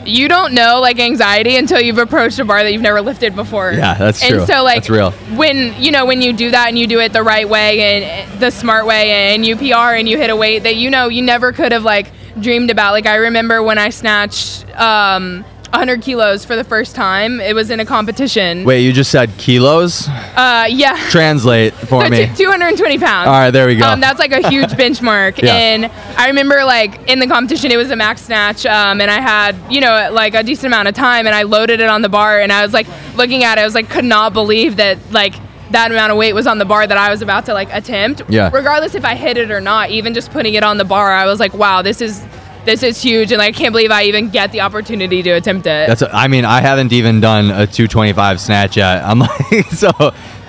[0.05, 3.73] you don't know like anxiety until you've approached a bar that you've never lifted before.
[3.73, 4.45] Yeah, that's and true.
[4.47, 5.13] so like That's real.
[5.43, 8.41] when you know when you do that and you do it the right way and
[8.41, 11.23] the smart way and you PR and you hit a weight that you know you
[11.23, 12.09] never could have like
[12.39, 12.93] dreamed about.
[12.93, 17.41] Like I remember when I snatched um 100 kilos for the first time.
[17.41, 18.65] It was in a competition.
[18.65, 20.09] Wait, you just said kilos?
[20.09, 20.97] Uh, yeah.
[21.11, 22.27] Translate for So me.
[22.35, 23.29] t- 220 pounds.
[23.29, 23.87] All right, there we go.
[23.87, 25.41] Um, that's like a huge benchmark.
[25.43, 25.55] Yeah.
[25.55, 29.21] And I remember like in the competition, it was a max snatch, um, and I
[29.21, 32.09] had you know like a decent amount of time, and I loaded it on the
[32.09, 34.99] bar, and I was like looking at it, I was like could not believe that
[35.13, 35.35] like
[35.71, 38.23] that amount of weight was on the bar that I was about to like attempt.
[38.29, 38.51] Yeah.
[38.53, 41.27] Regardless if I hit it or not, even just putting it on the bar, I
[41.27, 42.25] was like, wow, this is.
[42.65, 45.67] This is huge, and like, I can't believe I even get the opportunity to attempt
[45.67, 45.89] it.
[45.89, 46.03] That's.
[46.13, 49.03] I mean, I haven't even done a 225 snatch yet.
[49.05, 49.19] I'm
[49.51, 49.91] like, so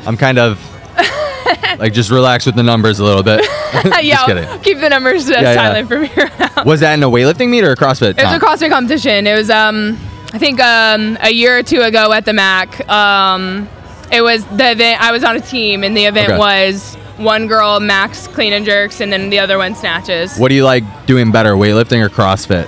[0.06, 0.60] I'm kind of
[1.80, 3.42] like just relax with the numbers a little bit.
[4.04, 4.60] yeah, kidding.
[4.62, 5.54] Keep the numbers uh, yeah.
[5.54, 6.66] silent from here on out.
[6.66, 8.18] Was that in a weightlifting meet or a CrossFit?
[8.18, 8.40] It was a?
[8.40, 9.26] CrossFit competition.
[9.28, 9.98] It was, um,
[10.34, 12.88] I think, um, a year or two ago at the MAC.
[12.90, 13.68] Um,
[14.12, 15.02] it was the event.
[15.02, 16.38] I was on a team, and the event Okay.
[16.38, 20.38] was one girl max clean and jerks, and then the other one snatches.
[20.38, 22.68] What do you like doing better, weightlifting or CrossFit?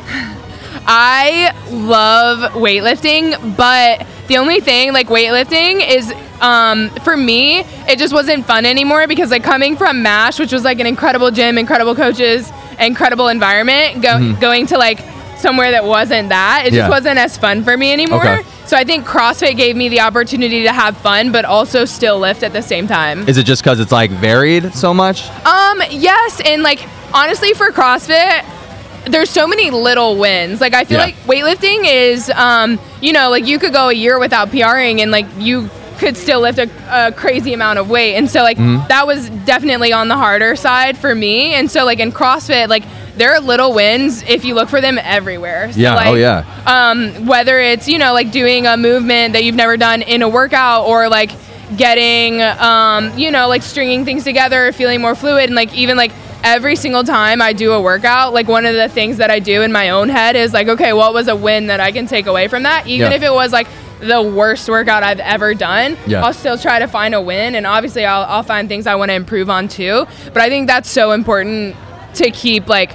[0.85, 8.13] I love weightlifting, but the only thing like weightlifting is um, for me, it just
[8.13, 11.95] wasn't fun anymore because like coming from MASH, which was like an incredible gym, incredible
[11.95, 14.99] coaches, incredible environment, go- going to like
[15.43, 16.73] somewhere that wasn't that, it.
[16.73, 16.79] Yeah.
[16.81, 18.25] just wasn't as fun for me anymore.
[18.25, 18.41] Okay.
[18.65, 22.41] So I think CrossFit gave me the opportunity to have fun, but also still lift
[22.41, 23.27] at the same time.
[23.29, 25.29] Is it just because it's like varied so much?
[25.45, 26.79] Um, yes, and like
[27.13, 28.43] honestly for CrossFit,
[29.05, 30.61] there's so many little wins.
[30.61, 31.05] Like I feel Yeah.
[31.05, 35.11] like weightlifting is um, you know, like you could go a year without PRing and
[35.11, 38.15] like you could still lift a, a crazy amount of weight.
[38.15, 38.87] And so like Mm-hmm.
[38.87, 41.53] that was definitely on the harder side for me.
[41.53, 42.83] And so like in CrossFit, like
[43.17, 45.71] there are little wins if you look for them everywhere.
[45.71, 46.43] So, Yeah, like, oh, yeah.
[46.65, 50.29] Um, whether it's, you know, like doing a movement that you've never done in a
[50.29, 51.31] workout or like
[51.77, 56.11] getting um, you know, like stringing things together, feeling more fluid and like even like
[56.43, 59.61] every single time I do a workout, like one of the things that I do
[59.61, 62.25] in my own head is like, okay, what was a win that I can take
[62.27, 62.85] away from that?
[62.87, 63.15] Even Yeah.
[63.17, 63.67] if it was like
[64.01, 66.23] the worst workout I've ever done, Yeah.
[66.23, 69.09] I'll still try to find a win and obviously I'll, I'll find things I want
[69.09, 70.05] to improve on too.
[70.25, 71.75] But I think that's so important
[72.15, 72.91] to keep like,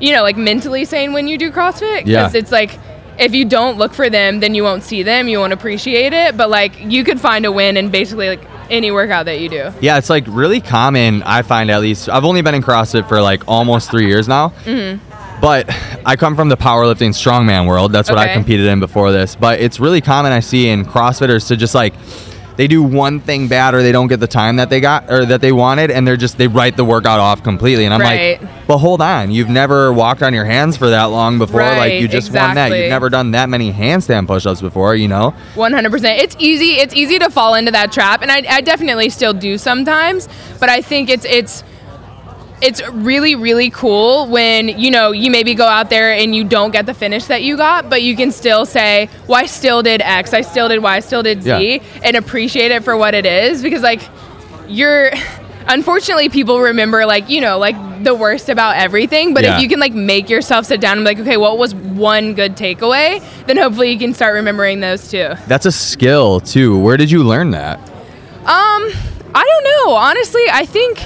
[0.00, 2.06] you know, like mentally sane when you do CrossFit.
[2.06, 2.30] Yeah.
[2.32, 2.78] it's like
[3.18, 6.36] if you don't look for them, then you won't see them, you won't appreciate it.
[6.36, 9.72] But like you could find a win in basically like any workout that you do.
[9.80, 11.22] Yeah, it's like really common.
[11.22, 12.08] I find at least.
[12.08, 14.50] I've only been in CrossFit for like almost three years now.
[14.64, 15.40] Mm-hmm.
[15.40, 15.66] But
[16.06, 17.92] I come from the powerlifting strongman world.
[17.92, 19.36] That's what I competed in before this.
[19.36, 21.92] But it's really common I see in CrossFitters to just like
[22.56, 25.24] they do one thing bad or they don't get the time that they got or
[25.26, 27.84] that they wanted and they're just they write the workout off completely.
[27.84, 28.40] And I'm Right.
[28.40, 31.60] like, but hold on, you've never walked on your hands for that long before.
[31.62, 32.68] like you just won that.
[32.72, 34.94] You've never done that many handstand push-ups before.
[34.94, 35.34] You know.
[35.54, 36.20] One hundred percent.
[36.20, 36.72] It's easy.
[36.80, 40.28] It's easy to fall into that trap, and I, I definitely still do sometimes.
[40.60, 41.64] But I think it's it's
[42.64, 46.70] it's really really cool when you know you maybe go out there and you don't
[46.72, 50.00] get the finish that you got, but you can still say, "Well, I still did
[50.00, 50.32] X.
[50.32, 50.96] I still did Y.
[50.96, 51.78] I still did Z," Yeah.
[52.02, 53.62] and appreciate it for what it is.
[53.62, 54.02] Because like
[54.68, 55.10] you're.
[55.66, 59.32] Unfortunately, people remember like you know like the worst about everything.
[59.32, 59.56] But Yeah.
[59.56, 62.34] if you can like make yourself sit down and be like, okay, what was one
[62.34, 63.22] good takeaway?
[63.46, 65.30] Then hopefully you can start remembering those too.
[65.46, 66.78] That's a skill too.
[66.78, 67.78] Where did you learn that?
[67.78, 68.82] Um,
[69.34, 69.94] I don't know.
[69.94, 70.98] Honestly, I think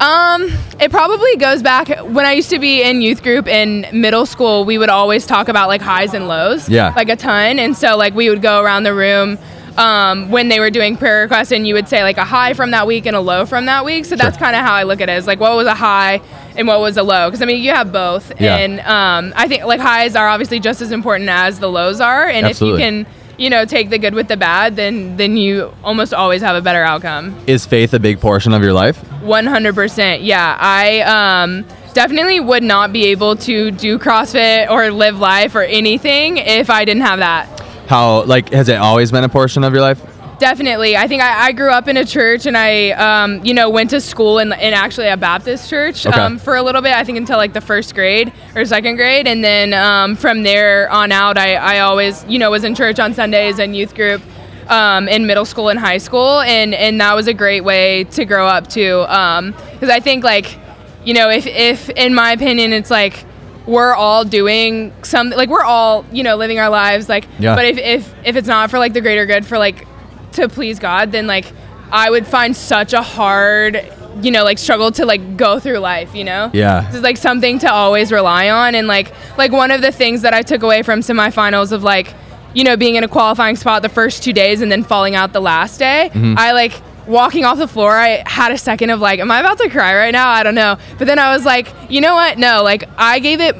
[0.00, 0.48] um,
[0.80, 4.64] it probably goes back when I used to be in youth group in middle school.
[4.64, 6.92] We would always talk about like highs and lows, Yeah.
[6.94, 7.58] like a ton.
[7.58, 9.38] And so like we would go around the room
[9.76, 12.72] um, when they were doing prayer requests, and you would say like a high from
[12.72, 14.04] that week and a low from that week.
[14.04, 15.16] So that's kind of how I look at it.
[15.16, 16.20] Is like what was a high
[16.56, 17.28] and what was a low?
[17.28, 18.56] Because I mean you have both, Yeah.
[18.56, 22.26] and um, I think like highs are obviously just as important as the lows are.
[22.28, 22.82] And Absolutely.
[22.82, 23.14] if you can.
[23.38, 26.60] You know, take the good with the bad, then then you almost always have a
[26.60, 27.36] better outcome.
[27.46, 29.00] Is faith a big portion of your life?
[29.22, 30.18] 100%.
[30.22, 30.56] Yeah.
[30.58, 36.38] I um, definitely would not be able to do CrossFit or live life or anything
[36.38, 37.60] if I didn't have that.
[37.88, 40.02] How like has it always been a portion of your life?
[40.38, 40.96] Definitely.
[40.96, 43.90] I think I, I grew up in a church and I, um, you know, went
[43.90, 46.18] to school in, in actually a Baptist church Okay.
[46.20, 49.26] um, for a little bit, I think until like the first grade or second grade.
[49.26, 52.98] And then um, from there on out, I, I always, you know, was in church
[53.00, 54.22] on Sundays and youth group
[54.68, 56.40] um, in middle school and high school.
[56.40, 59.00] And, and that was a great way to grow up too.
[59.00, 60.56] Because I think like,
[61.04, 63.24] you know, if, if in my opinion, it's like,
[63.66, 67.54] we're all doing something like we're all you know living our lives like Yeah.
[67.54, 69.86] but if, if if it's not for like the greater good for like
[70.32, 71.52] to please God, then like
[71.90, 73.82] I would find such a hard,
[74.20, 76.50] you know, like struggle to like go through life, you know?
[76.52, 76.90] Yeah.
[76.92, 78.74] Is like something to always rely on.
[78.74, 82.14] And like like one of the things that I took away from semifinals of like,
[82.54, 85.32] you know, being in a qualifying spot the first two days and then falling out
[85.32, 86.34] the last day, mm-hmm.
[86.36, 86.72] I like
[87.06, 89.96] walking off the floor, I had a second of like, am I about to cry
[89.96, 90.28] right now?
[90.28, 90.76] I don't know.
[90.98, 92.38] But then I was like, you know what?
[92.38, 93.56] No, like I gave it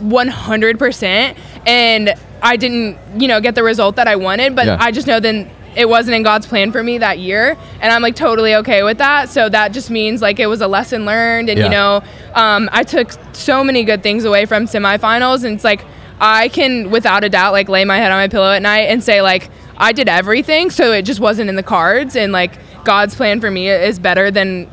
[0.00, 4.76] 100% and I didn't, you know, get the result that I wanted, but Yeah.
[4.80, 8.02] I just know then it wasn't in God's plan for me that year and I'm
[8.02, 9.28] like totally okay with that.
[9.28, 11.64] So that just means like it was a lesson learned and Yeah.
[11.66, 12.02] you know,
[12.34, 15.84] um, I took so many good things away from semifinals and it's like
[16.20, 19.02] I can without a doubt like lay my head on my pillow at night and
[19.04, 23.14] say like I did everything so it just wasn't in the cards and like God's
[23.14, 24.68] plan for me is better than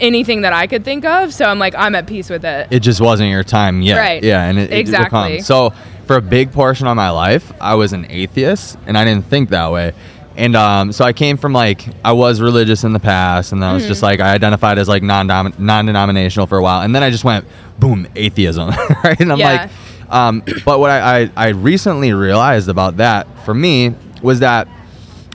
[0.00, 1.32] anything that I could think of.
[1.34, 2.68] So I'm like I'm at peace with it.
[2.70, 3.98] it just wasn't your time yet.
[3.98, 4.22] Right.
[4.22, 5.38] Yeah, and it, it Exactly.
[5.38, 5.40] come.
[5.40, 5.72] So
[6.06, 9.50] for a big portion of my life, I was an atheist, and I didn't think
[9.50, 9.92] that way.
[10.38, 13.74] And um, so I came from like I was religious in the past, and I
[13.74, 13.88] was Mm-hmm.
[13.88, 17.24] just like I identified as like non non-denominational for a while, and then I just
[17.24, 17.44] went
[17.78, 18.68] boom atheism,
[19.04, 19.18] right?
[19.20, 19.66] And I'm Yeah.
[19.68, 19.70] like,
[20.10, 24.68] um, but what I, I I recently realized about that for me was that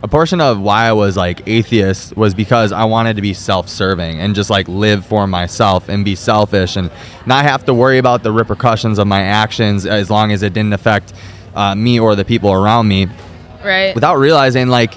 [0.01, 4.19] a portion of why I was like atheist was because I wanted to be self-serving
[4.19, 6.91] and just like live for myself and be selfish and
[7.25, 10.73] not have to worry about the repercussions of my actions as long as it didn't
[10.73, 11.13] affect
[11.55, 13.07] uh, me or the people around me
[13.63, 13.95] Right.
[13.95, 14.93] without realizing like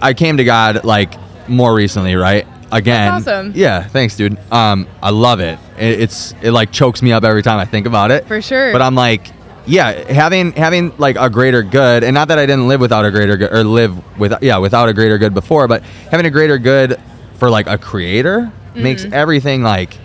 [0.00, 1.14] I came to God like
[1.48, 2.46] more recently, right?
[2.70, 3.12] Again.
[3.12, 3.52] That's awesome.
[3.54, 4.38] Yeah, thanks, dude.
[4.50, 5.58] Um, I love it.
[5.78, 6.00] it.
[6.00, 8.26] It's it like chokes me up every time I think about it.
[8.26, 8.72] For sure.
[8.72, 9.28] But I'm like,
[9.66, 13.10] yeah, having having like a greater good, and not that I didn't live without a
[13.10, 16.56] greater good or live with yeah without a greater good before, but having a greater
[16.58, 16.98] good
[17.34, 19.98] for like a creator makes everything like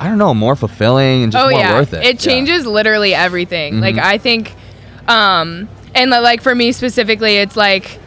[0.00, 2.02] I don't know more fulfilling and just oh more yeah worth it.
[2.02, 4.02] it changes literally everything like Mhm.
[4.02, 4.56] i think
[5.06, 7.98] um and like for me specifically it's like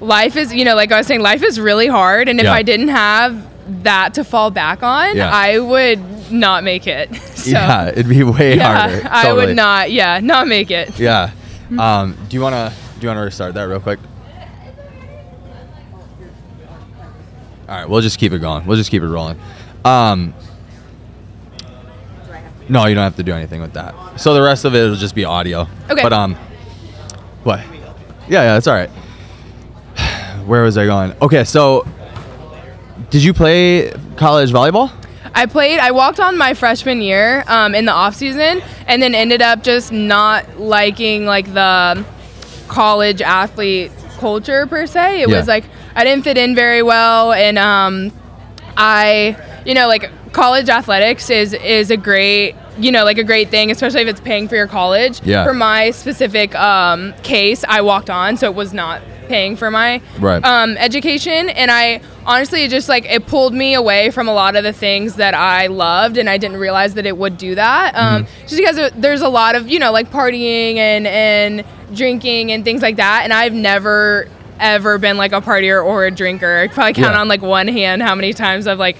[0.00, 2.52] life is you know like i was saying life is really hard and if Yeah.
[2.52, 3.46] i didn't have
[3.84, 5.30] that to fall back on Yeah.
[5.32, 9.08] i would not make it so Yeah, it'd be way yeah, harder.
[9.10, 11.30] i would not yeah not make it Yeah.
[11.78, 13.98] Um, do you wanna do you wanna restart that real quick?
[17.68, 18.64] All right, we'll just keep it going.
[18.66, 19.38] We'll just keep it rolling.
[19.84, 20.32] Um,
[22.70, 23.94] no, you don't have to do anything with that.
[24.18, 25.66] So the rest of it will just be audio.
[25.90, 26.02] Okay.
[26.02, 26.36] But um,
[27.48, 27.60] what?
[28.28, 28.90] Yeah, yeah, that's all right.
[30.46, 31.14] Where was I going?
[31.22, 31.86] Okay, so
[33.10, 34.92] did you play college volleyball?
[35.34, 35.78] I played.
[35.78, 39.62] I walked on my freshman year um, in the off season, and then ended up
[39.62, 42.04] just not liking like the
[42.68, 45.22] college athlete culture per se.
[45.22, 45.36] It Yeah.
[45.38, 48.12] was like I didn't fit in very well, and um,
[48.76, 53.48] I, you know, like college athletics is is a great, you know, like a great
[53.50, 55.20] thing, especially if it's paying for your college.
[55.24, 55.44] Yeah.
[55.44, 60.00] For my specific um, case, I walked on, so it was not paying for my
[60.18, 60.42] Right.
[60.44, 64.56] um, education, and I honestly it just like it pulled me away from a lot
[64.56, 67.94] of the things that I loved, and I didn't realize that it would do that.
[67.94, 71.64] Um, Just because there's a lot of you know like partying and and
[71.94, 74.28] drinking and things like that, and I've never
[74.60, 76.58] ever been like a partier or a drinker.
[76.58, 77.20] I probably count Yeah.
[77.20, 78.96] on like one hand how many times I've like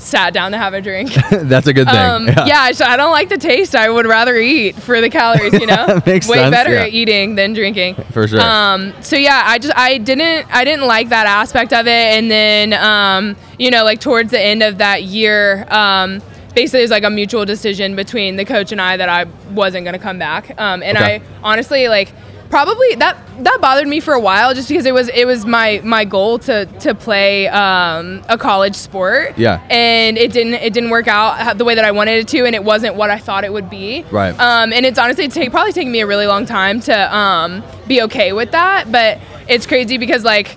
[0.00, 1.10] sat down to have a drink.
[1.30, 1.96] that's a good thing.
[1.96, 3.74] Um, yeah, I, just- I don't like the taste.
[3.76, 5.52] I would rather eat for the calories.
[5.52, 6.82] You know, Makes way sense, better yeah.
[6.82, 7.96] at eating than drinking.
[8.12, 8.40] For sure.
[8.40, 12.30] Um, so yeah, I just I didn't I didn't like that aspect of it, and
[12.30, 15.66] then um, you know like towards the end of that year.
[15.70, 19.26] Um, Basically, it was like a mutual decision between the coach and I that I
[19.52, 21.16] wasn't going to come back, um, and Okay.
[21.16, 22.12] I honestly like
[22.50, 25.80] probably that that bothered me for a while just because it was it was my
[25.84, 29.62] my goal to to play um, a college sport Yeah.
[29.70, 32.54] and it didn't it didn't work out the way that I wanted it to and
[32.54, 34.38] it wasn't what I thought it would be Right.
[34.38, 38.02] um, and it's honestly take, probably taken me a really long time to um, be
[38.02, 40.56] okay with that but it's crazy because like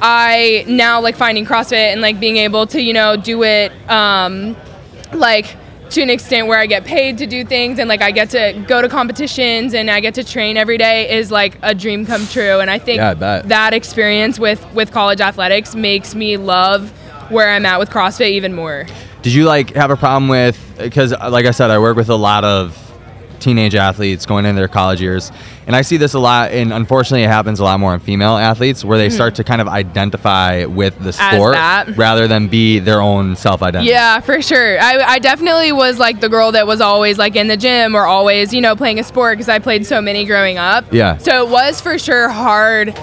[0.00, 4.56] I now like finding CrossFit and like being able to you know do it um,
[5.12, 5.54] like
[5.90, 8.64] to an extent where I get paid to do things and like I get to
[8.66, 12.26] go to competitions and I get to train every day is like a dream come
[12.26, 16.90] true and I think Yeah, I that experience with with college athletics makes me love
[17.30, 18.86] where I'm at with CrossFit even more.
[19.22, 22.16] Did you like have a problem with because like I said I work with a
[22.16, 22.85] lot of
[23.40, 25.30] teenage athletes going into their college years,
[25.66, 26.52] and I see this a lot.
[26.52, 29.60] And unfortunately, it happens a lot more in female athletes where they start to kind
[29.60, 31.56] of identify with the sport
[31.96, 33.90] rather than be their own self identity.
[33.90, 34.80] Yeah, for sure.
[34.80, 38.04] I, I definitely was like the girl that was always like in the gym or
[38.06, 40.92] always, you know, playing a sport because I played so many growing up.
[40.92, 41.16] Yeah.
[41.18, 42.96] So it was for sure hard.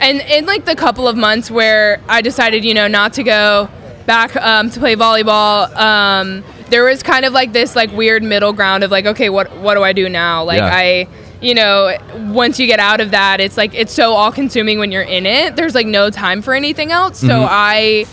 [0.00, 3.68] And in like the couple of months where I decided, you know, not to go
[4.06, 8.52] back um, to play volleyball, um, there was kind of like this like weird middle
[8.52, 10.44] ground of like, okay, what what do I do now?
[10.44, 10.70] Like Yeah.
[10.72, 11.08] I
[11.40, 11.96] you know,
[12.32, 15.24] once you get out of that, it's like it's so all consuming when you're in
[15.24, 15.54] it.
[15.54, 17.18] There's like no time for anything else.
[17.20, 18.06] So I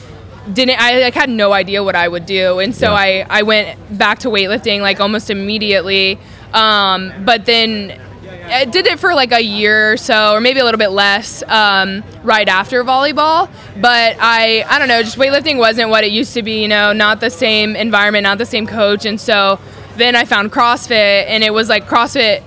[0.54, 2.98] didn't I like had no idea what I would do, and so Yeah.
[2.98, 6.20] I I went back to weightlifting like almost immediately.
[6.54, 8.00] Um, but then
[8.48, 11.44] I did it for like a year or so, or maybe a little bit less,
[11.48, 13.50] um, right after volleyball.
[13.82, 16.62] But I I don't know, just weightlifting wasn't what it used to be.
[16.62, 19.60] You know, not the same environment, not the same coach, and so
[19.98, 22.44] then I found CrossFit, and it was like CrossFit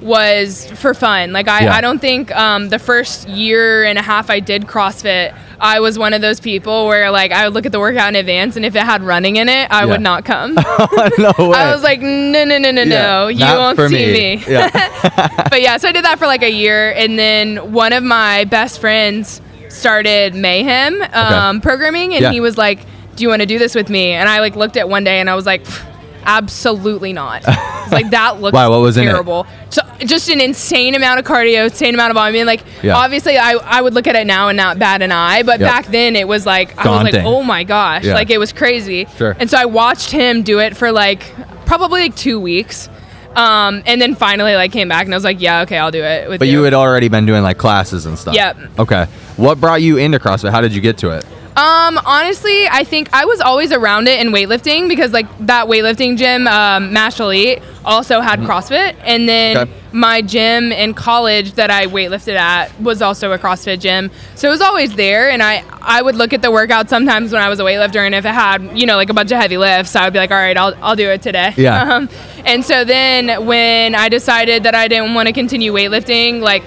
[0.00, 1.32] was for fun.
[1.32, 1.74] Like I, Yeah.
[1.74, 5.98] I don't think um, the first year and a half I did CrossFit, I was
[5.98, 8.64] one of those people where like I would look at the workout in advance, and
[8.64, 9.86] if it had running in it, I Yeah.
[9.86, 10.54] would not come.
[11.18, 11.58] no way.
[11.58, 14.44] I was like, no, no, no, no, Yeah, no, you won't see me.
[14.46, 14.70] Yeah.
[15.50, 18.44] but yeah, so I did that for like a year, and then one of my
[18.44, 22.32] best friends started Mayhem um, programming, and Yeah.
[22.32, 22.80] he was like,
[23.16, 25.20] "Do you want to do this with me?" And I like looked at one day,
[25.20, 25.64] and I was like.
[25.64, 25.84] "Pff,
[26.28, 27.44] Absolutely not.
[27.90, 28.68] Like that looks Why?
[28.68, 29.46] What was terrible.
[29.70, 32.34] So just an insane amount of cardio, insane amount of volume.
[32.34, 32.94] I mean, like Yeah.
[32.94, 35.70] obviously, I, I would look at it now and not bat an eye, but Yep.
[35.70, 38.12] back then it was like I was like, oh my gosh, Yeah.
[38.12, 39.06] like it was crazy.
[39.16, 39.34] Sure.
[39.40, 41.22] And so I watched him do it for like
[41.64, 42.90] probably like two weeks.
[43.34, 46.02] Um, and then finally like came back and I was like, yeah, okay, I'll do
[46.02, 48.34] it with but you had already been doing like classes and stuff.
[48.34, 48.58] Yep.
[48.80, 49.06] Okay.
[49.38, 50.50] What brought you into CrossFit?
[50.50, 51.24] How did you get to it?
[51.58, 56.16] Um, honestly, I think I was always around it in weightlifting because like that weightlifting
[56.16, 59.72] gym, um, Mash Elite, also had CrossFit, and then Mm-hmm.
[59.72, 59.82] Okay.
[59.92, 64.10] my gym in college that I weightlifted at was also a CrossFit gym.
[64.34, 67.40] So it was always there, and I I would look at the workout sometimes when
[67.40, 69.56] I was a weightlifter, and if it had you know like a bunch of heavy
[69.56, 71.54] lifts, I would be like, all right, I'll I'll do it today.
[71.56, 71.78] Yeah.
[71.88, 72.08] Um,
[72.44, 76.62] and so then when I decided that I didn't want to continue weightlifting, like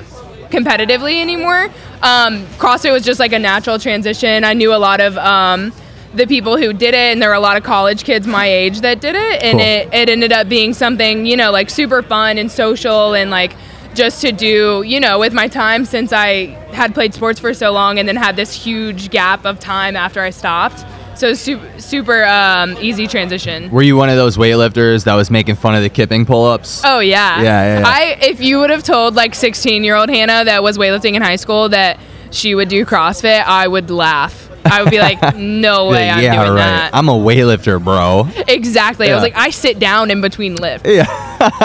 [0.51, 1.65] competitively anymore.
[2.01, 4.43] Um, CrossFit was just like a natural transition.
[4.43, 5.71] I knew a lot of um,
[6.13, 8.81] the people who did it, and there were a lot of college kids my age
[8.81, 9.67] that did it, and Cool.
[9.67, 13.55] it, it ended up being something, you know, like super fun and social and like
[13.93, 17.71] just to do, you know, with my time since I had played sports for so
[17.71, 20.85] long and then had this huge gap of time after I stopped.
[21.15, 23.69] So super, super um, easy transition.
[23.69, 26.81] Were you one of those weightlifters that was making fun of the kipping pull-ups?
[26.83, 27.41] Oh yeah.
[27.41, 27.87] Yeah, yeah, yeah.
[27.87, 31.21] I if you would have told like 16 year old Hannah that was weightlifting in
[31.21, 31.99] high school that
[32.31, 34.49] she would do CrossFit, I would laugh.
[34.65, 36.57] I would be like, no way, I'm yeah, doing right.
[36.57, 36.91] that.
[36.93, 38.27] I'm a weightlifter, bro.
[38.47, 39.11] exactly.
[39.11, 40.87] I was like, I sit down in between lifts.
[40.87, 41.05] Yeah.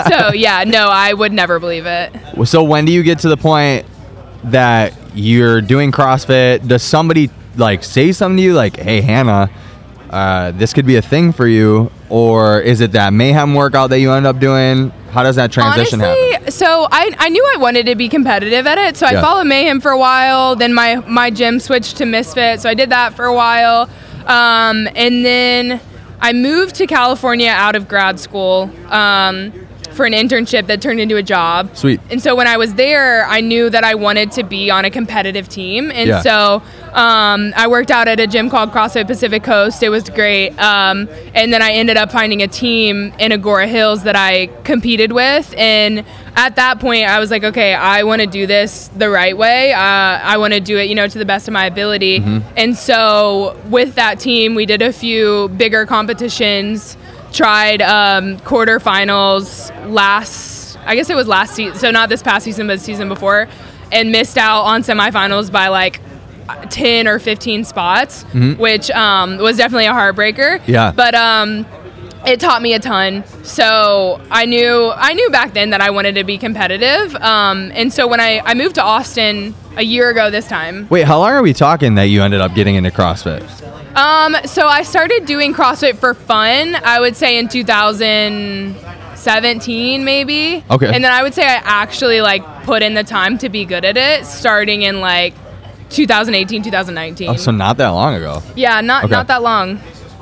[0.07, 2.13] so yeah, no, I would never believe it.
[2.45, 3.85] So when do you get to the point
[4.45, 6.67] that you're doing CrossFit?
[6.67, 9.49] Does somebody like say something to you like, "Hey, Hannah,
[10.09, 13.99] uh, this could be a thing for you," or is it that mayhem workout that
[13.99, 14.91] you end up doing?
[15.11, 16.51] How does that transition Honestly, happen?
[16.51, 18.97] so I, I knew I wanted to be competitive at it.
[18.97, 19.21] So I Yeah.
[19.21, 20.55] followed Mayhem for a while.
[20.55, 23.89] Then my my gym switched to Misfit, so I did that for a while.
[24.27, 25.79] Um, and then
[26.21, 29.53] I moved to California out of grad school um,
[29.97, 31.75] for an internship that turned into a job.
[31.75, 31.99] Sweet.
[32.09, 34.89] And so when I was there, I knew that I wanted to be on a
[34.89, 35.91] competitive team.
[35.91, 36.21] And Yeah.
[36.21, 36.61] so
[36.93, 39.83] um, I worked out at a gym called CrossFit Pacific Coast.
[39.83, 40.51] It was great.
[40.59, 45.11] Um, and then I ended up finding a team in Agoura Hills that I competed
[45.11, 45.53] with.
[45.57, 46.05] And
[46.35, 49.73] at that point, I was like, okay, I want to do this the right way.
[49.73, 52.17] Uh, I want to do it, you know, to the best of my ability.
[52.55, 56.95] And so with that team, we did a few bigger competitions
[57.33, 62.67] tried um, quarterfinals last i guess it was last season so not this past season
[62.67, 63.47] but the season before
[63.91, 65.99] and missed out on semifinals by like
[66.69, 68.23] 10 or 15 spots
[68.57, 70.91] which um, was definitely a heartbreaker Yeah.
[70.95, 71.65] but um,
[72.25, 76.15] it taught me a ton so i knew i knew back then that i wanted
[76.15, 80.29] to be competitive um, and so when I, I moved to austin a year ago
[80.31, 83.43] this time Wait, how long are we talking that you ended up getting into CrossFit?
[83.95, 86.75] Um, so I started doing CrossFit for fun.
[86.75, 90.63] I would say in 2017, maybe.
[90.69, 90.93] Okay.
[90.93, 93.83] And then I would say I actually like put in the time to be good
[93.85, 95.33] at it, starting in like
[95.89, 97.29] 2018, 2019.
[97.29, 98.41] Oh, so not that long ago.
[98.55, 99.11] yeah, not Okay.
[99.13, 99.79] not that long.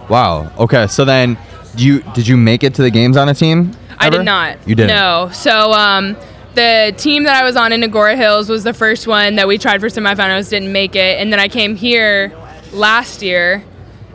[0.09, 0.51] Wow.
[0.57, 0.87] Okay.
[0.87, 1.37] So then,
[1.79, 3.71] you did you make it to the games on a team?
[3.97, 4.57] I did not.
[4.67, 4.95] You didn't.
[4.95, 5.29] No.
[5.33, 6.17] So um,
[6.53, 9.57] the team that I was on in Agoura Hills was the first one that we
[9.57, 12.33] tried for semifinals, didn't make it, and then I came here
[12.71, 13.63] last year,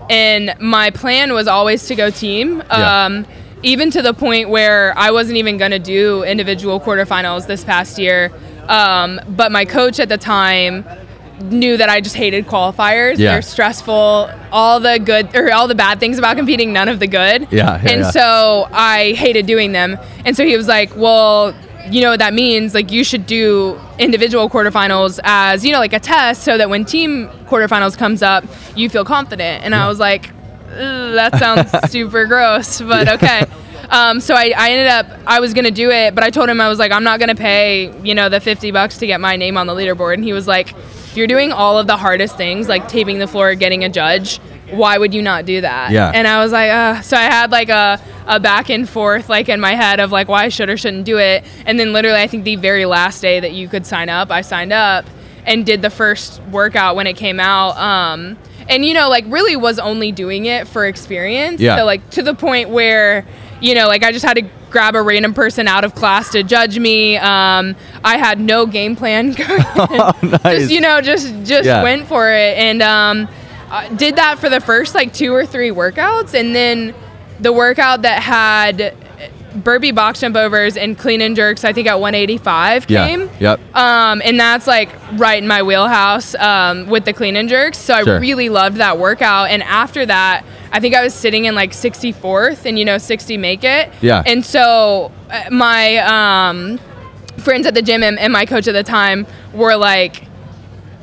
[0.09, 2.63] and my plan was always to go team.
[2.69, 3.05] Yeah.
[3.05, 3.27] Um,
[3.63, 7.99] even to the point where I wasn't even going to do individual quarterfinals this past
[7.99, 8.33] year.
[8.69, 10.85] Um, but my coach at the time
[11.41, 13.19] knew that I just hated qualifiers.
[13.19, 13.33] Yeah.
[13.33, 14.31] They're stressful.
[14.53, 17.49] All the good or all the bad things about competing, none of the good.
[17.51, 18.11] Yeah, yeah, and yeah.
[18.11, 19.99] so I hated doing them.
[20.25, 21.55] And so he was like, "Well,
[21.89, 22.75] you know what that means?
[22.75, 26.85] Like you should do individual quarterfinals as you know, like a test, so that when
[26.85, 28.45] team quarterfinals comes up,
[28.77, 30.31] you feel confident." And I was like,
[30.69, 33.45] "That sounds super gross, but okay."
[33.91, 36.61] Um, so I, I ended up I was gonna do it, but I told him
[36.61, 39.37] I was like I'm not gonna pay you know the 50 bucks to get my
[39.37, 40.75] name on the leaderboard, and he was like,
[41.17, 44.39] you're doing all of the hardest things like taping the floor, getting a judge,
[44.71, 45.91] why would you not do that?
[45.91, 46.13] Yeah.
[46.15, 49.49] And I was like, uh, so I had like a, a back and forth like
[49.49, 52.21] in my head of like why I should or shouldn't do it, and then literally
[52.21, 55.05] I think the very last day that you could sign up, I signed up
[55.45, 57.77] and did the first workout when it came out.
[57.77, 58.39] Um,
[58.69, 61.61] and you know, like really was only doing it for experience.
[61.61, 61.77] Yeah.
[61.77, 63.27] So like to the point where,
[63.61, 66.43] you know, like I just had to grab a random person out of class to
[66.43, 67.17] judge me.
[67.17, 70.41] Um, I had no game plan Oh, nice.
[70.43, 71.83] Just you know, just just Yeah.
[71.83, 73.29] went for it and um,
[73.71, 76.95] uh, did that for the first like two or three workouts, and then
[77.41, 78.95] the workout that had
[79.65, 81.65] burpee box jump overs and clean and jerks.
[81.65, 83.07] I think at 185 Yeah.
[83.09, 83.31] came.
[83.41, 83.61] Yep.
[83.75, 87.77] Um, and that's like right in my wheelhouse um, with the clean and jerks.
[87.79, 89.51] So I really loved that workout.
[89.51, 93.37] And after that, I think I was sitting in like 64th, and you know, 60
[93.37, 93.93] make it.
[94.01, 94.23] Yeah.
[94.25, 96.79] And so uh, my um,
[97.39, 100.25] friends at the gym and, and my coach at the time were like,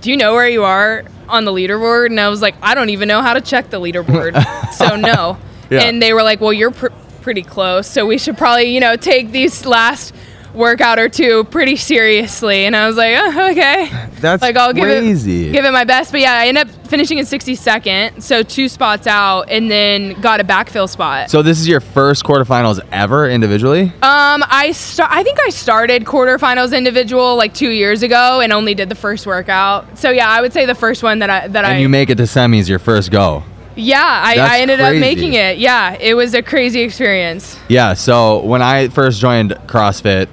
[0.01, 2.89] "Do you know where you are on the leaderboard?" And I was like, "I don't
[2.89, 4.41] even know how to check the leaderboard,
[4.73, 5.37] so no."
[5.69, 5.81] Yeah.
[5.81, 6.87] And they were like, "Well, you're pr-
[7.21, 10.13] pretty close, so we should probably, you know, take these last."
[10.57, 13.89] Workout or two pretty seriously and I was like oh, okay
[14.19, 15.49] That's like I'll give crazy.
[15.49, 18.67] it give it my best but yeah I ended up finishing in 62nd so two
[18.67, 23.29] spots out and then got a backfill spot So this is your first quarterfinals ever
[23.29, 23.83] individually?
[24.01, 28.73] um, I sta- I think I started quarterfinals individual like two years ago and only
[28.73, 29.97] did the first workout.
[29.97, 32.09] So yeah, I would say the first one that I that I and you make
[32.09, 33.43] it to semis your first go.
[33.75, 34.95] yeah I, I ended crazy.
[34.97, 35.57] up making it.
[35.59, 37.59] Yeah, it was a crazy experience.
[37.67, 40.27] Yeah, so when I first joined CrossFit,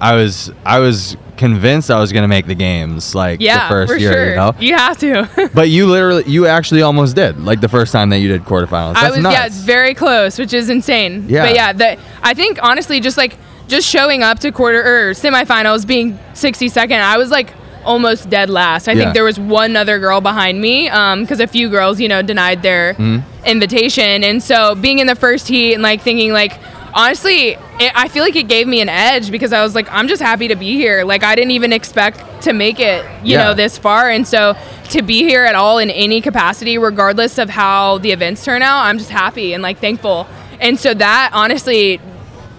[0.00, 3.74] I was I was convinced I was going to make the games like Yeah, the
[3.74, 4.30] first for year, sure.
[4.30, 4.54] you know.
[4.60, 5.50] You have to.
[5.54, 8.94] But you literally you actually almost did like the first time that you did quarterfinals.
[8.94, 9.34] That's I was nuts.
[9.34, 11.26] yeah, it's very close, which is insane.
[11.28, 11.46] Yeah.
[11.46, 13.36] But yeah, the I think honestly just like
[13.68, 17.52] just showing up to quarter or semifinals being 62nd, I was like
[17.84, 18.88] almost dead last.
[18.88, 18.98] I Yeah.
[19.04, 22.62] think there was one other girl behind me because a few girls, you know, denied
[22.62, 23.46] their Mm-hmm.
[23.46, 26.52] invitation, and so being in the first heat and like thinking like.
[26.94, 30.06] Honestly, it, I feel like it gave me an edge because I was like, I'm
[30.06, 31.04] just happy to be here.
[31.04, 33.44] Like, I didn't even expect to make it, you Yeah.
[33.44, 34.08] know, this far.
[34.10, 34.54] And so
[34.90, 38.82] to be here at all in any capacity, regardless of how the events turn out,
[38.84, 40.28] I'm just happy and like thankful.
[40.60, 42.00] And so that honestly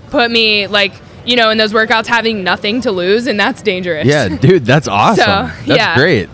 [0.10, 0.94] put me like,
[1.26, 4.06] you know, in those workouts having nothing to lose, and that's dangerous.
[4.06, 5.24] Yeah, dude, that's awesome.
[5.24, 5.96] So, that's yeah.
[5.96, 6.28] great.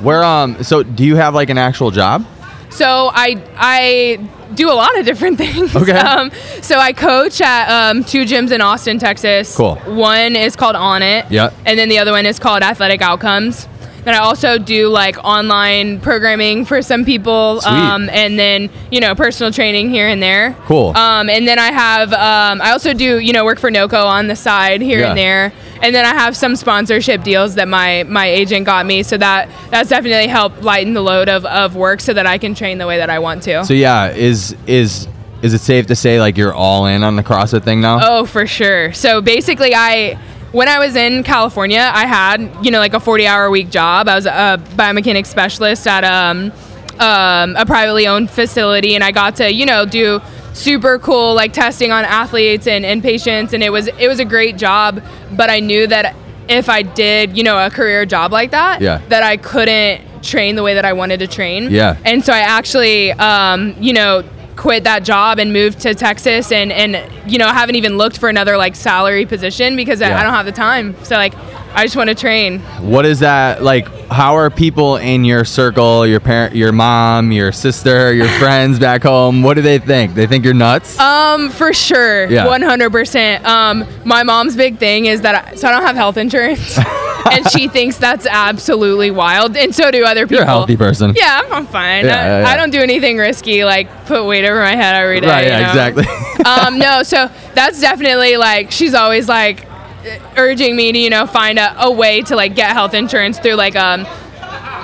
[0.00, 2.24] Where um so do you have like an actual job?
[2.70, 5.74] So I I do a lot of different things.
[5.74, 5.92] Okay.
[5.92, 6.30] Um,
[6.62, 9.56] so I coach at um, two gyms in Austin, Texas.
[9.56, 9.76] Cool.
[9.76, 11.30] One is called On It.
[11.30, 11.50] Yeah.
[11.66, 13.68] And then the other one is called Athletic Outcomes.
[14.04, 19.14] Then I also do like online programming for some people, um, and then you know
[19.14, 20.54] personal training here and there.
[20.66, 20.96] Cool.
[20.96, 24.26] Um, and then I have um, I also do you know work for NOCCO on
[24.26, 25.08] the side here Yeah.
[25.10, 29.02] and there, and then I have some sponsorship deals that my my agent got me,
[29.02, 32.54] so that that's definitely helped lighten the load of, of work so that I can
[32.54, 33.64] train the way that I want to.
[33.64, 35.08] So yeah, is is
[35.40, 37.98] is it safe to say like you're all in on the CrossFit thing now?
[38.02, 38.92] Oh, for sure.
[38.92, 40.18] So basically, I
[40.54, 44.08] when I was in California, I had you know like a 40 hour week job.
[44.08, 46.52] I was a biomechanics specialist at um,
[47.00, 50.20] um, a privately owned facility, and I got to you know do
[50.52, 54.24] super cool like testing on athletes and, and patients, and it was it was a
[54.24, 55.02] great job.
[55.36, 56.14] But I knew that
[56.48, 59.00] if I did you know a career job like that, Yeah.
[59.08, 61.70] that I couldn't train the way that I wanted to train.
[61.70, 61.98] Yeah.
[62.04, 64.22] And so I actually, um, you know,
[64.56, 68.28] quit that job and moved to Texas and, and, you know, haven't even looked for
[68.28, 70.94] another like salary position because I, I don't have the time.
[71.04, 71.34] So like,
[71.74, 72.60] I just want to train.
[72.80, 73.88] What is that like?
[74.08, 79.02] How are people in your circle, your parent, your mom, your sister, your friends back
[79.02, 79.42] home?
[79.42, 80.14] What do they think?
[80.14, 80.98] They think you're nuts.
[81.00, 82.26] Um, for sure.
[82.30, 82.46] Yeah.
[82.46, 83.44] 100%.
[83.44, 86.78] Um, my mom's big thing is that I, so I don't have health insurance
[87.32, 89.56] and she thinks that's absolutely wild.
[89.56, 90.36] And so do other people.
[90.36, 91.14] you're a healthy person.
[91.16, 92.04] Yeah, I'm, I'm fine.
[92.04, 92.48] Yeah, I, yeah, yeah.
[92.50, 95.26] I don't do anything risky, like put weight over my head every day.
[95.28, 95.44] Right.
[95.44, 95.60] you Yeah.
[95.60, 95.68] know?
[95.88, 96.44] Exactly.
[96.44, 99.66] um, no, so that's definitely like she's always like
[100.36, 103.54] urging me to you know find a, a way to like get health insurance through
[103.54, 104.06] like um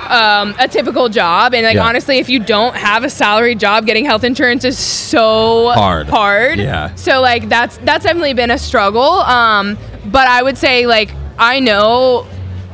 [0.09, 1.55] um, a typical job.
[1.55, 1.85] And like Yeah.
[1.87, 6.09] honestly, if you don't have a salary job, getting health insurance is so Hard.
[6.09, 6.59] Hard.
[6.59, 6.93] Yeah.
[6.97, 9.03] So like that's that's definitely been a struggle.
[9.05, 12.27] Um, but I would say like I know,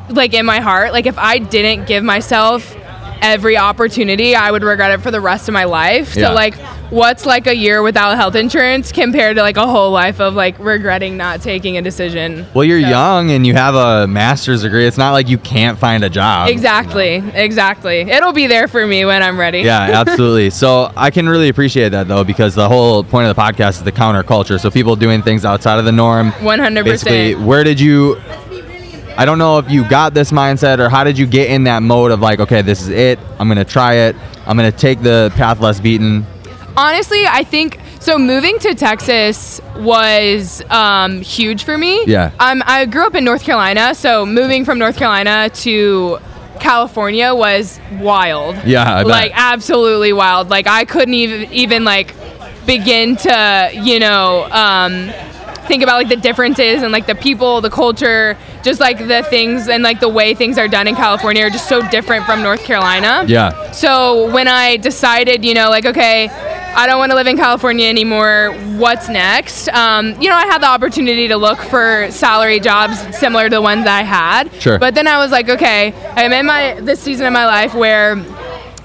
[0.08, 2.74] like in my heart, like if I didn't give myself
[3.22, 6.14] every opportunity, I would regret it for the rest of my life.
[6.14, 6.30] So Yeah.
[6.30, 6.54] like,
[6.90, 10.54] what's like a year without health insurance compared to like a whole life of like
[10.58, 12.46] regretting not taking a decision?
[12.54, 14.86] Well, you're So- young and you have a master's degree.
[14.86, 16.48] It's not like you can't find a job.
[16.48, 18.00] Exactly, exactly.
[18.02, 19.60] It'll be there for me when I'm ready.
[19.60, 20.50] Yeah, absolutely.
[20.50, 23.82] so I can really appreciate that though, because the whole point of the podcast is
[23.82, 24.60] the counterculture.
[24.60, 26.32] So people doing things outside of the norm.
[26.40, 26.84] 100%.
[26.84, 28.16] Basically, where did you?
[29.18, 31.82] I don't know if you got this mindset or how did you get in that
[31.82, 33.18] mode of like, okay, this is it.
[33.38, 34.16] I'm gonna try it.
[34.46, 36.26] I'm gonna take the path less beaten.
[36.76, 38.18] Honestly, I think so.
[38.18, 42.04] Moving to Texas was um, huge for me.
[42.06, 42.30] Yeah.
[42.38, 46.18] Um, I grew up in North Carolina, so moving from North Carolina to
[46.60, 48.56] California was wild.
[48.66, 50.50] Yeah, like absolutely wild.
[50.50, 52.14] Like I couldn't even even like
[52.66, 55.10] begin to you know um,
[55.66, 58.36] think about like the differences and like the people, the culture,
[58.66, 61.68] just like the things and like the way things are done in California are just
[61.68, 63.24] so different from North Carolina.
[63.28, 63.70] Yeah.
[63.70, 67.88] So when I decided, you know, like, okay, I don't want to live in California
[67.88, 68.52] anymore.
[68.76, 69.68] What's next?
[69.68, 73.62] Um, you know, I had the opportunity to look for salary jobs similar to the
[73.62, 74.52] ones that I had.
[74.60, 74.80] Sure.
[74.80, 78.12] But then I was like, okay, I'm in my this season of my life where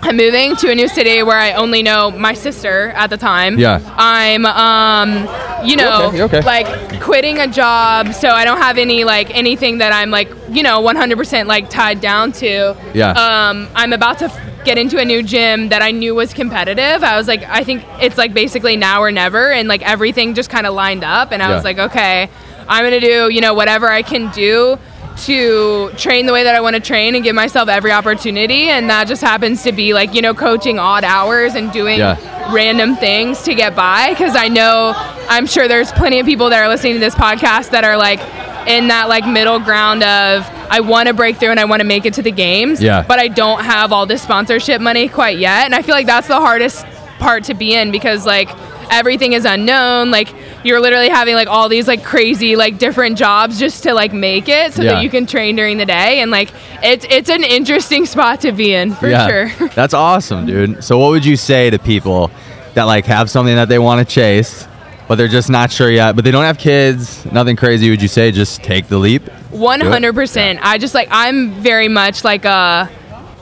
[0.03, 3.57] I'm moving to a new city where I only know my sister at the time.
[3.57, 3.82] Yeah.
[3.97, 5.27] I'm, um,
[5.64, 6.41] you know, okay, okay.
[6.41, 10.64] like quitting a job, so I don't have any like anything that I'm like, you
[10.64, 12.76] know, 100% like tied down to.
[12.93, 13.12] Yeah.
[13.12, 17.03] Um, I'm about to f- get into a new gym that I knew was competitive.
[17.03, 20.49] I was like, I think it's like basically now or never, and like everything just
[20.49, 21.55] kind of lined up, and I Yeah.
[21.55, 22.30] was like, okay,
[22.68, 24.78] I'm gonna do, you know, whatever I can do
[25.18, 28.89] to train the way that I want to train and give myself every opportunity and
[28.89, 32.53] that just happens to be like you know coaching odd hours and doing Yeah.
[32.53, 34.93] random things to get by because I know
[35.30, 38.20] I'm sure there's plenty of people that are listening to this podcast that are like
[38.68, 41.88] in that like middle ground of I want to break through and I want to
[41.88, 43.03] make it to the games Yeah.
[43.07, 46.28] but I don't have all this sponsorship money quite yet and I feel like that's
[46.28, 46.86] the hardest
[47.20, 48.49] part to be in because like
[48.92, 50.30] everything is unknown like
[50.64, 54.48] you're literally having like all these like crazy like different jobs just to like make
[54.50, 54.94] it so Yeah.
[54.94, 56.52] that you can train during the day and like
[56.84, 59.28] it's it's an interesting spot to be in for yeah.
[59.28, 60.84] sure That's awesome, dude.
[60.84, 62.30] So what would you say to people
[62.74, 64.68] that like have something that they want to chase,
[65.08, 68.08] but they're just not sure yet, but they don't have kids, nothing crazy, would you
[68.08, 69.28] say just take the leap?
[69.52, 70.60] One hundred percent.
[70.62, 72.89] I just like I'm very much like a.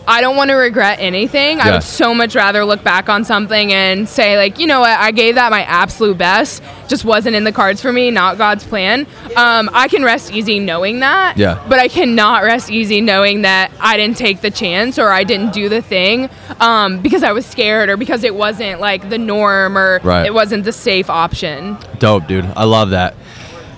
[0.10, 1.62] I don't want to regret anything.
[1.62, 4.97] I would so much rather look back on something and say like, you know what,
[4.99, 6.64] I gave that my absolute best.
[6.88, 9.05] Just wasn't in the cards for me, not God's plan.
[9.38, 11.38] Um, I can rest easy knowing that.
[11.38, 11.64] Yeah.
[11.70, 15.53] But I cannot rest easy knowing that I didn't take the chance or I didn't
[15.53, 16.28] do the thing
[16.60, 20.26] um, because I was scared or because it wasn't like the norm or Right.
[20.26, 21.78] it wasn't the safe option.
[21.99, 22.45] Dope, dude.
[22.55, 23.14] I love that.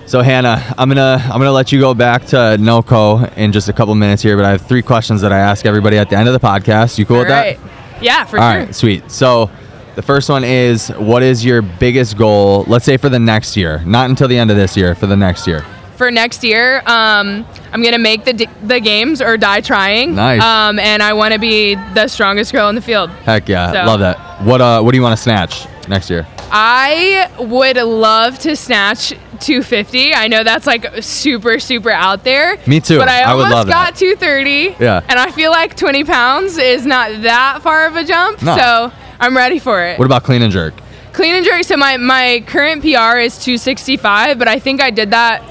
[0.06, 3.72] So Hannah, I'm gonna I'm gonna let you go back to NOCCO in just a
[3.72, 6.28] couple minutes here, but I have three questions that I ask everybody at the end
[6.28, 6.98] of the podcast.
[6.98, 7.58] You cool All with that?
[8.02, 8.60] Yeah, for All sure.
[8.64, 9.10] right, sweet.
[9.10, 9.50] So
[9.94, 13.78] the first one is what is your biggest goal, let's say for the next year,
[13.86, 15.64] not until the end of this year, for the next year.
[15.96, 16.78] for next year.
[16.80, 20.14] Um, I'm gonna make the the games or die trying.
[20.14, 20.42] Nice.
[20.42, 23.08] Um, and I want to be the strongest girl in the field.
[23.24, 24.18] Heck yeah, So- love that.
[24.42, 26.26] What uh what do you want to snatch next year?
[26.54, 29.08] I would love to snatch
[29.40, 30.14] 250.
[30.14, 32.58] I know that's like super super out there.
[32.66, 32.98] Me too.
[32.98, 33.96] But I I almost got that.
[33.96, 34.76] 230.
[34.78, 35.00] Yeah.
[35.08, 38.42] And I feel like 20 pounds is not that far of a jump.
[38.42, 38.56] No.
[38.56, 39.98] So I'm ready for it.
[39.98, 40.74] What about clean and jerk?
[41.14, 41.64] Clean and jerk.
[41.64, 45.42] So my my current PR is 265, but I think I did that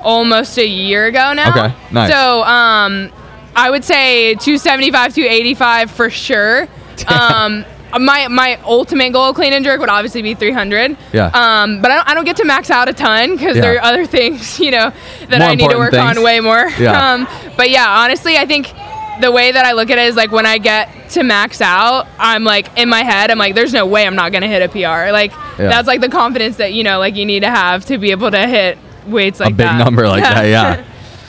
[0.00, 1.50] almost a year ago now.
[1.50, 2.12] Okay, nice.
[2.12, 3.10] So um,
[3.56, 6.68] I would say 275, 285 for sure.
[7.08, 7.64] um,
[7.98, 10.96] my my ultimate goal of clean and jerk would obviously be 300.
[11.12, 11.26] Yeah.
[11.34, 13.62] Um, but I don't, I don't get to max out a ton because Yeah.
[13.62, 14.92] there are other things you know
[15.28, 16.68] that More I need to work on way more.
[16.78, 16.94] Yeah.
[17.14, 17.26] Um,
[17.56, 18.72] but yeah, honestly, I think
[19.20, 22.06] the way that I look at it is like when I get to max out,
[22.18, 24.68] I'm like in my head, I'm like, there's no way I'm not gonna hit a
[24.68, 25.12] PR.
[25.12, 25.68] Like Yeah.
[25.68, 28.30] that's like the confidence that you know, like you need to have to be able
[28.30, 29.64] to hit weights like that.
[29.64, 29.84] a big that.
[29.84, 30.84] number like that, yeah.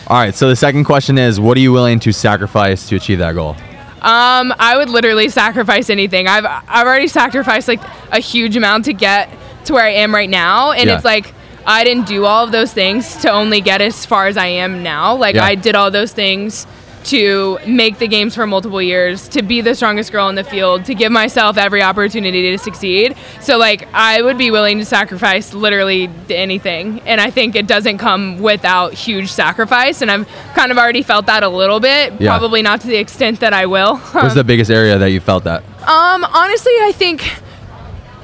[0.07, 3.19] All right, so the second question is what are you willing to sacrifice to achieve
[3.19, 3.55] that goal?
[4.05, 6.27] Um, I would literally sacrifice anything.
[6.27, 7.81] I've I've already sacrificed like
[8.11, 9.29] a huge amount to get
[9.65, 10.95] to where I am right now, and Yeah.
[10.95, 11.33] it's like
[11.65, 14.83] I didn't do all of those things to only get as far as I am
[14.83, 15.15] now.
[15.15, 15.45] Like Yeah.
[15.45, 16.67] I did all those things
[17.05, 20.85] to make the games for multiple years, to be the strongest girl in the field,
[20.85, 23.15] to give myself every opportunity to succeed.
[23.41, 27.01] So, like, I would be willing to sacrifice literally anything.
[27.01, 30.01] And I think it doesn't come without huge sacrifice.
[30.01, 32.37] And I've kind of already felt that a little bit, Yeah.
[32.37, 33.97] probably not to the extent that I will.
[34.11, 35.63] What's the biggest area that you felt that?
[35.87, 37.23] Um, honestly, I think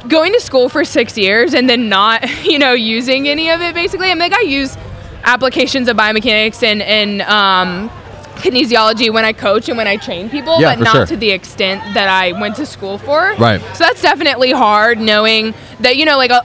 [0.08, 3.76] going to school for six years and then not, you know, using any of it
[3.76, 4.08] basically.
[4.10, 4.76] I mean, like I use
[5.24, 7.92] applications of biomechanics and, and um,
[8.36, 11.06] kinesiology when I coach and when I train people, Yeah, but not sure.
[11.08, 13.36] to the extent that I went to school for.
[13.38, 13.62] Right.
[13.76, 16.42] So that's definitely hard knowing that, you know, like uh,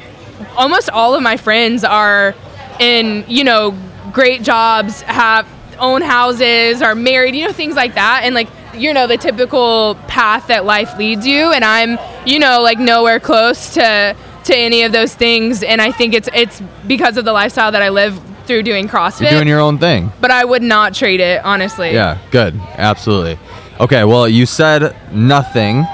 [0.56, 2.34] almost all of my friends are
[2.78, 3.76] in, you know,
[4.12, 5.46] great jobs, have
[5.78, 8.22] own houses, are married, you know, things like that.
[8.24, 11.52] And like, you know, the typical path that life leads you.
[11.52, 15.62] And I'm, you know, like nowhere close to to any of those things.
[15.62, 19.22] And I think it's it's because of the lifestyle that I live through doing CrossFit.
[19.22, 20.12] You're doing your own thing.
[20.20, 21.92] but I would not trade it, honestly.
[21.92, 22.54] Yeah, good.
[22.76, 23.38] Absolutely.
[23.80, 25.84] Okay, well, you said nothing,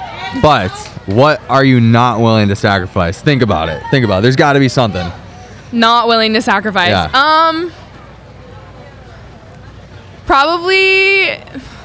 [0.41, 0.71] but
[1.07, 3.21] what are you not willing to sacrifice?
[3.21, 3.83] Think about it.
[3.91, 4.23] Think about it.
[4.23, 5.11] There's got to be something.
[5.73, 6.91] Not willing to sacrifice.
[6.91, 7.11] Yeah.
[7.15, 7.73] Um
[10.27, 11.35] probably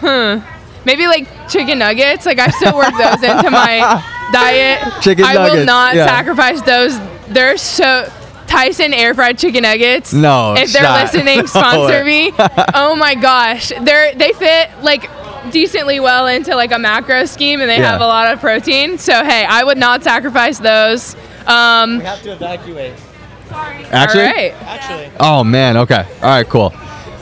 [0.01, 0.39] hmm,
[0.86, 2.26] maybe like chicken nuggets.
[2.26, 5.01] Like I still work those into my diet.
[5.01, 6.05] Chicken I will not yeah.
[6.05, 6.99] sacrifice those.
[7.30, 8.11] They're so
[8.48, 10.14] Tyson air fried chicken nuggets.
[10.14, 11.14] No, If they're stop.
[11.14, 12.32] listening, sponsor way.
[12.32, 12.34] me.
[12.74, 13.72] Oh my gosh.
[13.82, 15.10] They're they fit like
[15.52, 17.91] decently well into like a macro scheme and they Yeah.
[17.91, 18.98] have a lot of protein.
[18.98, 21.16] So hey, I would not sacrifice those.
[21.45, 22.93] Um We have to evacuate.
[23.52, 24.26] Actually?
[24.26, 24.54] all right.
[24.64, 25.78] Actually, Oh, man.
[25.78, 26.06] Okay.
[26.22, 26.74] All right, cool.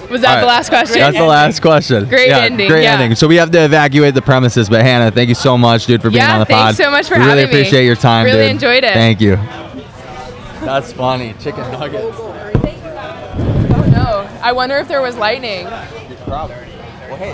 [0.10, 0.42] Was that All right.
[0.42, 1.00] the last question?
[1.00, 2.08] That's the last question.
[2.08, 2.94] Great yeah, ending, Great yeah.
[2.94, 3.16] ending.
[3.16, 6.10] So we have to evacuate the premises, but Hannah, thank you so much, dude, for
[6.10, 6.52] being Yeah, on the pod.
[6.58, 7.52] Yeah, thanks so much for we really having me.
[7.52, 8.34] Really appreciate your time, dude.
[8.36, 8.52] Really dude.
[8.54, 8.94] enjoyed it.
[8.94, 9.38] Thank you.
[10.66, 11.34] That's funny.
[11.40, 12.18] Chicken nuggets.
[12.18, 14.40] Oh no.
[14.42, 15.66] I wonder if there was lightning.
[15.66, 16.48] Well,
[17.18, 17.32] hey,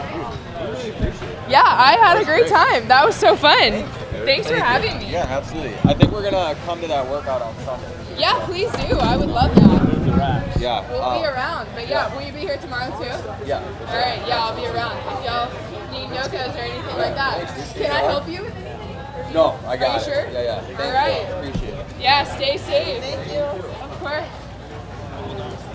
[1.50, 2.88] Yeah, I had a great time.
[2.90, 3.84] That was so fun.
[4.26, 5.12] Thanks for having me.
[5.12, 5.76] Yeah, absolutely.
[5.90, 7.88] I think we're gonna come to that workout on Sunday.
[8.18, 8.98] Yeah, please do.
[9.00, 10.60] I would love that.
[10.60, 10.88] Yeah.
[10.92, 11.70] We'll be uh, around.
[11.74, 13.06] But yeah, will you be here tomorrow too?
[13.48, 13.64] Yeah.
[13.88, 14.22] All right.
[14.28, 14.98] Yeah, I'll be around.
[15.18, 15.50] If y'all
[15.92, 18.71] need NOCCOs or anything like that, can I help you with anything?
[19.34, 20.04] No, I got Are you it.
[20.04, 20.30] sure?
[20.32, 20.84] Yeah, yeah.
[20.86, 21.48] All right.
[21.48, 21.86] Appreciate it.
[22.00, 23.04] Yeah, stay safe.
[23.04, 23.40] Thank you.
[23.40, 25.71] Of course.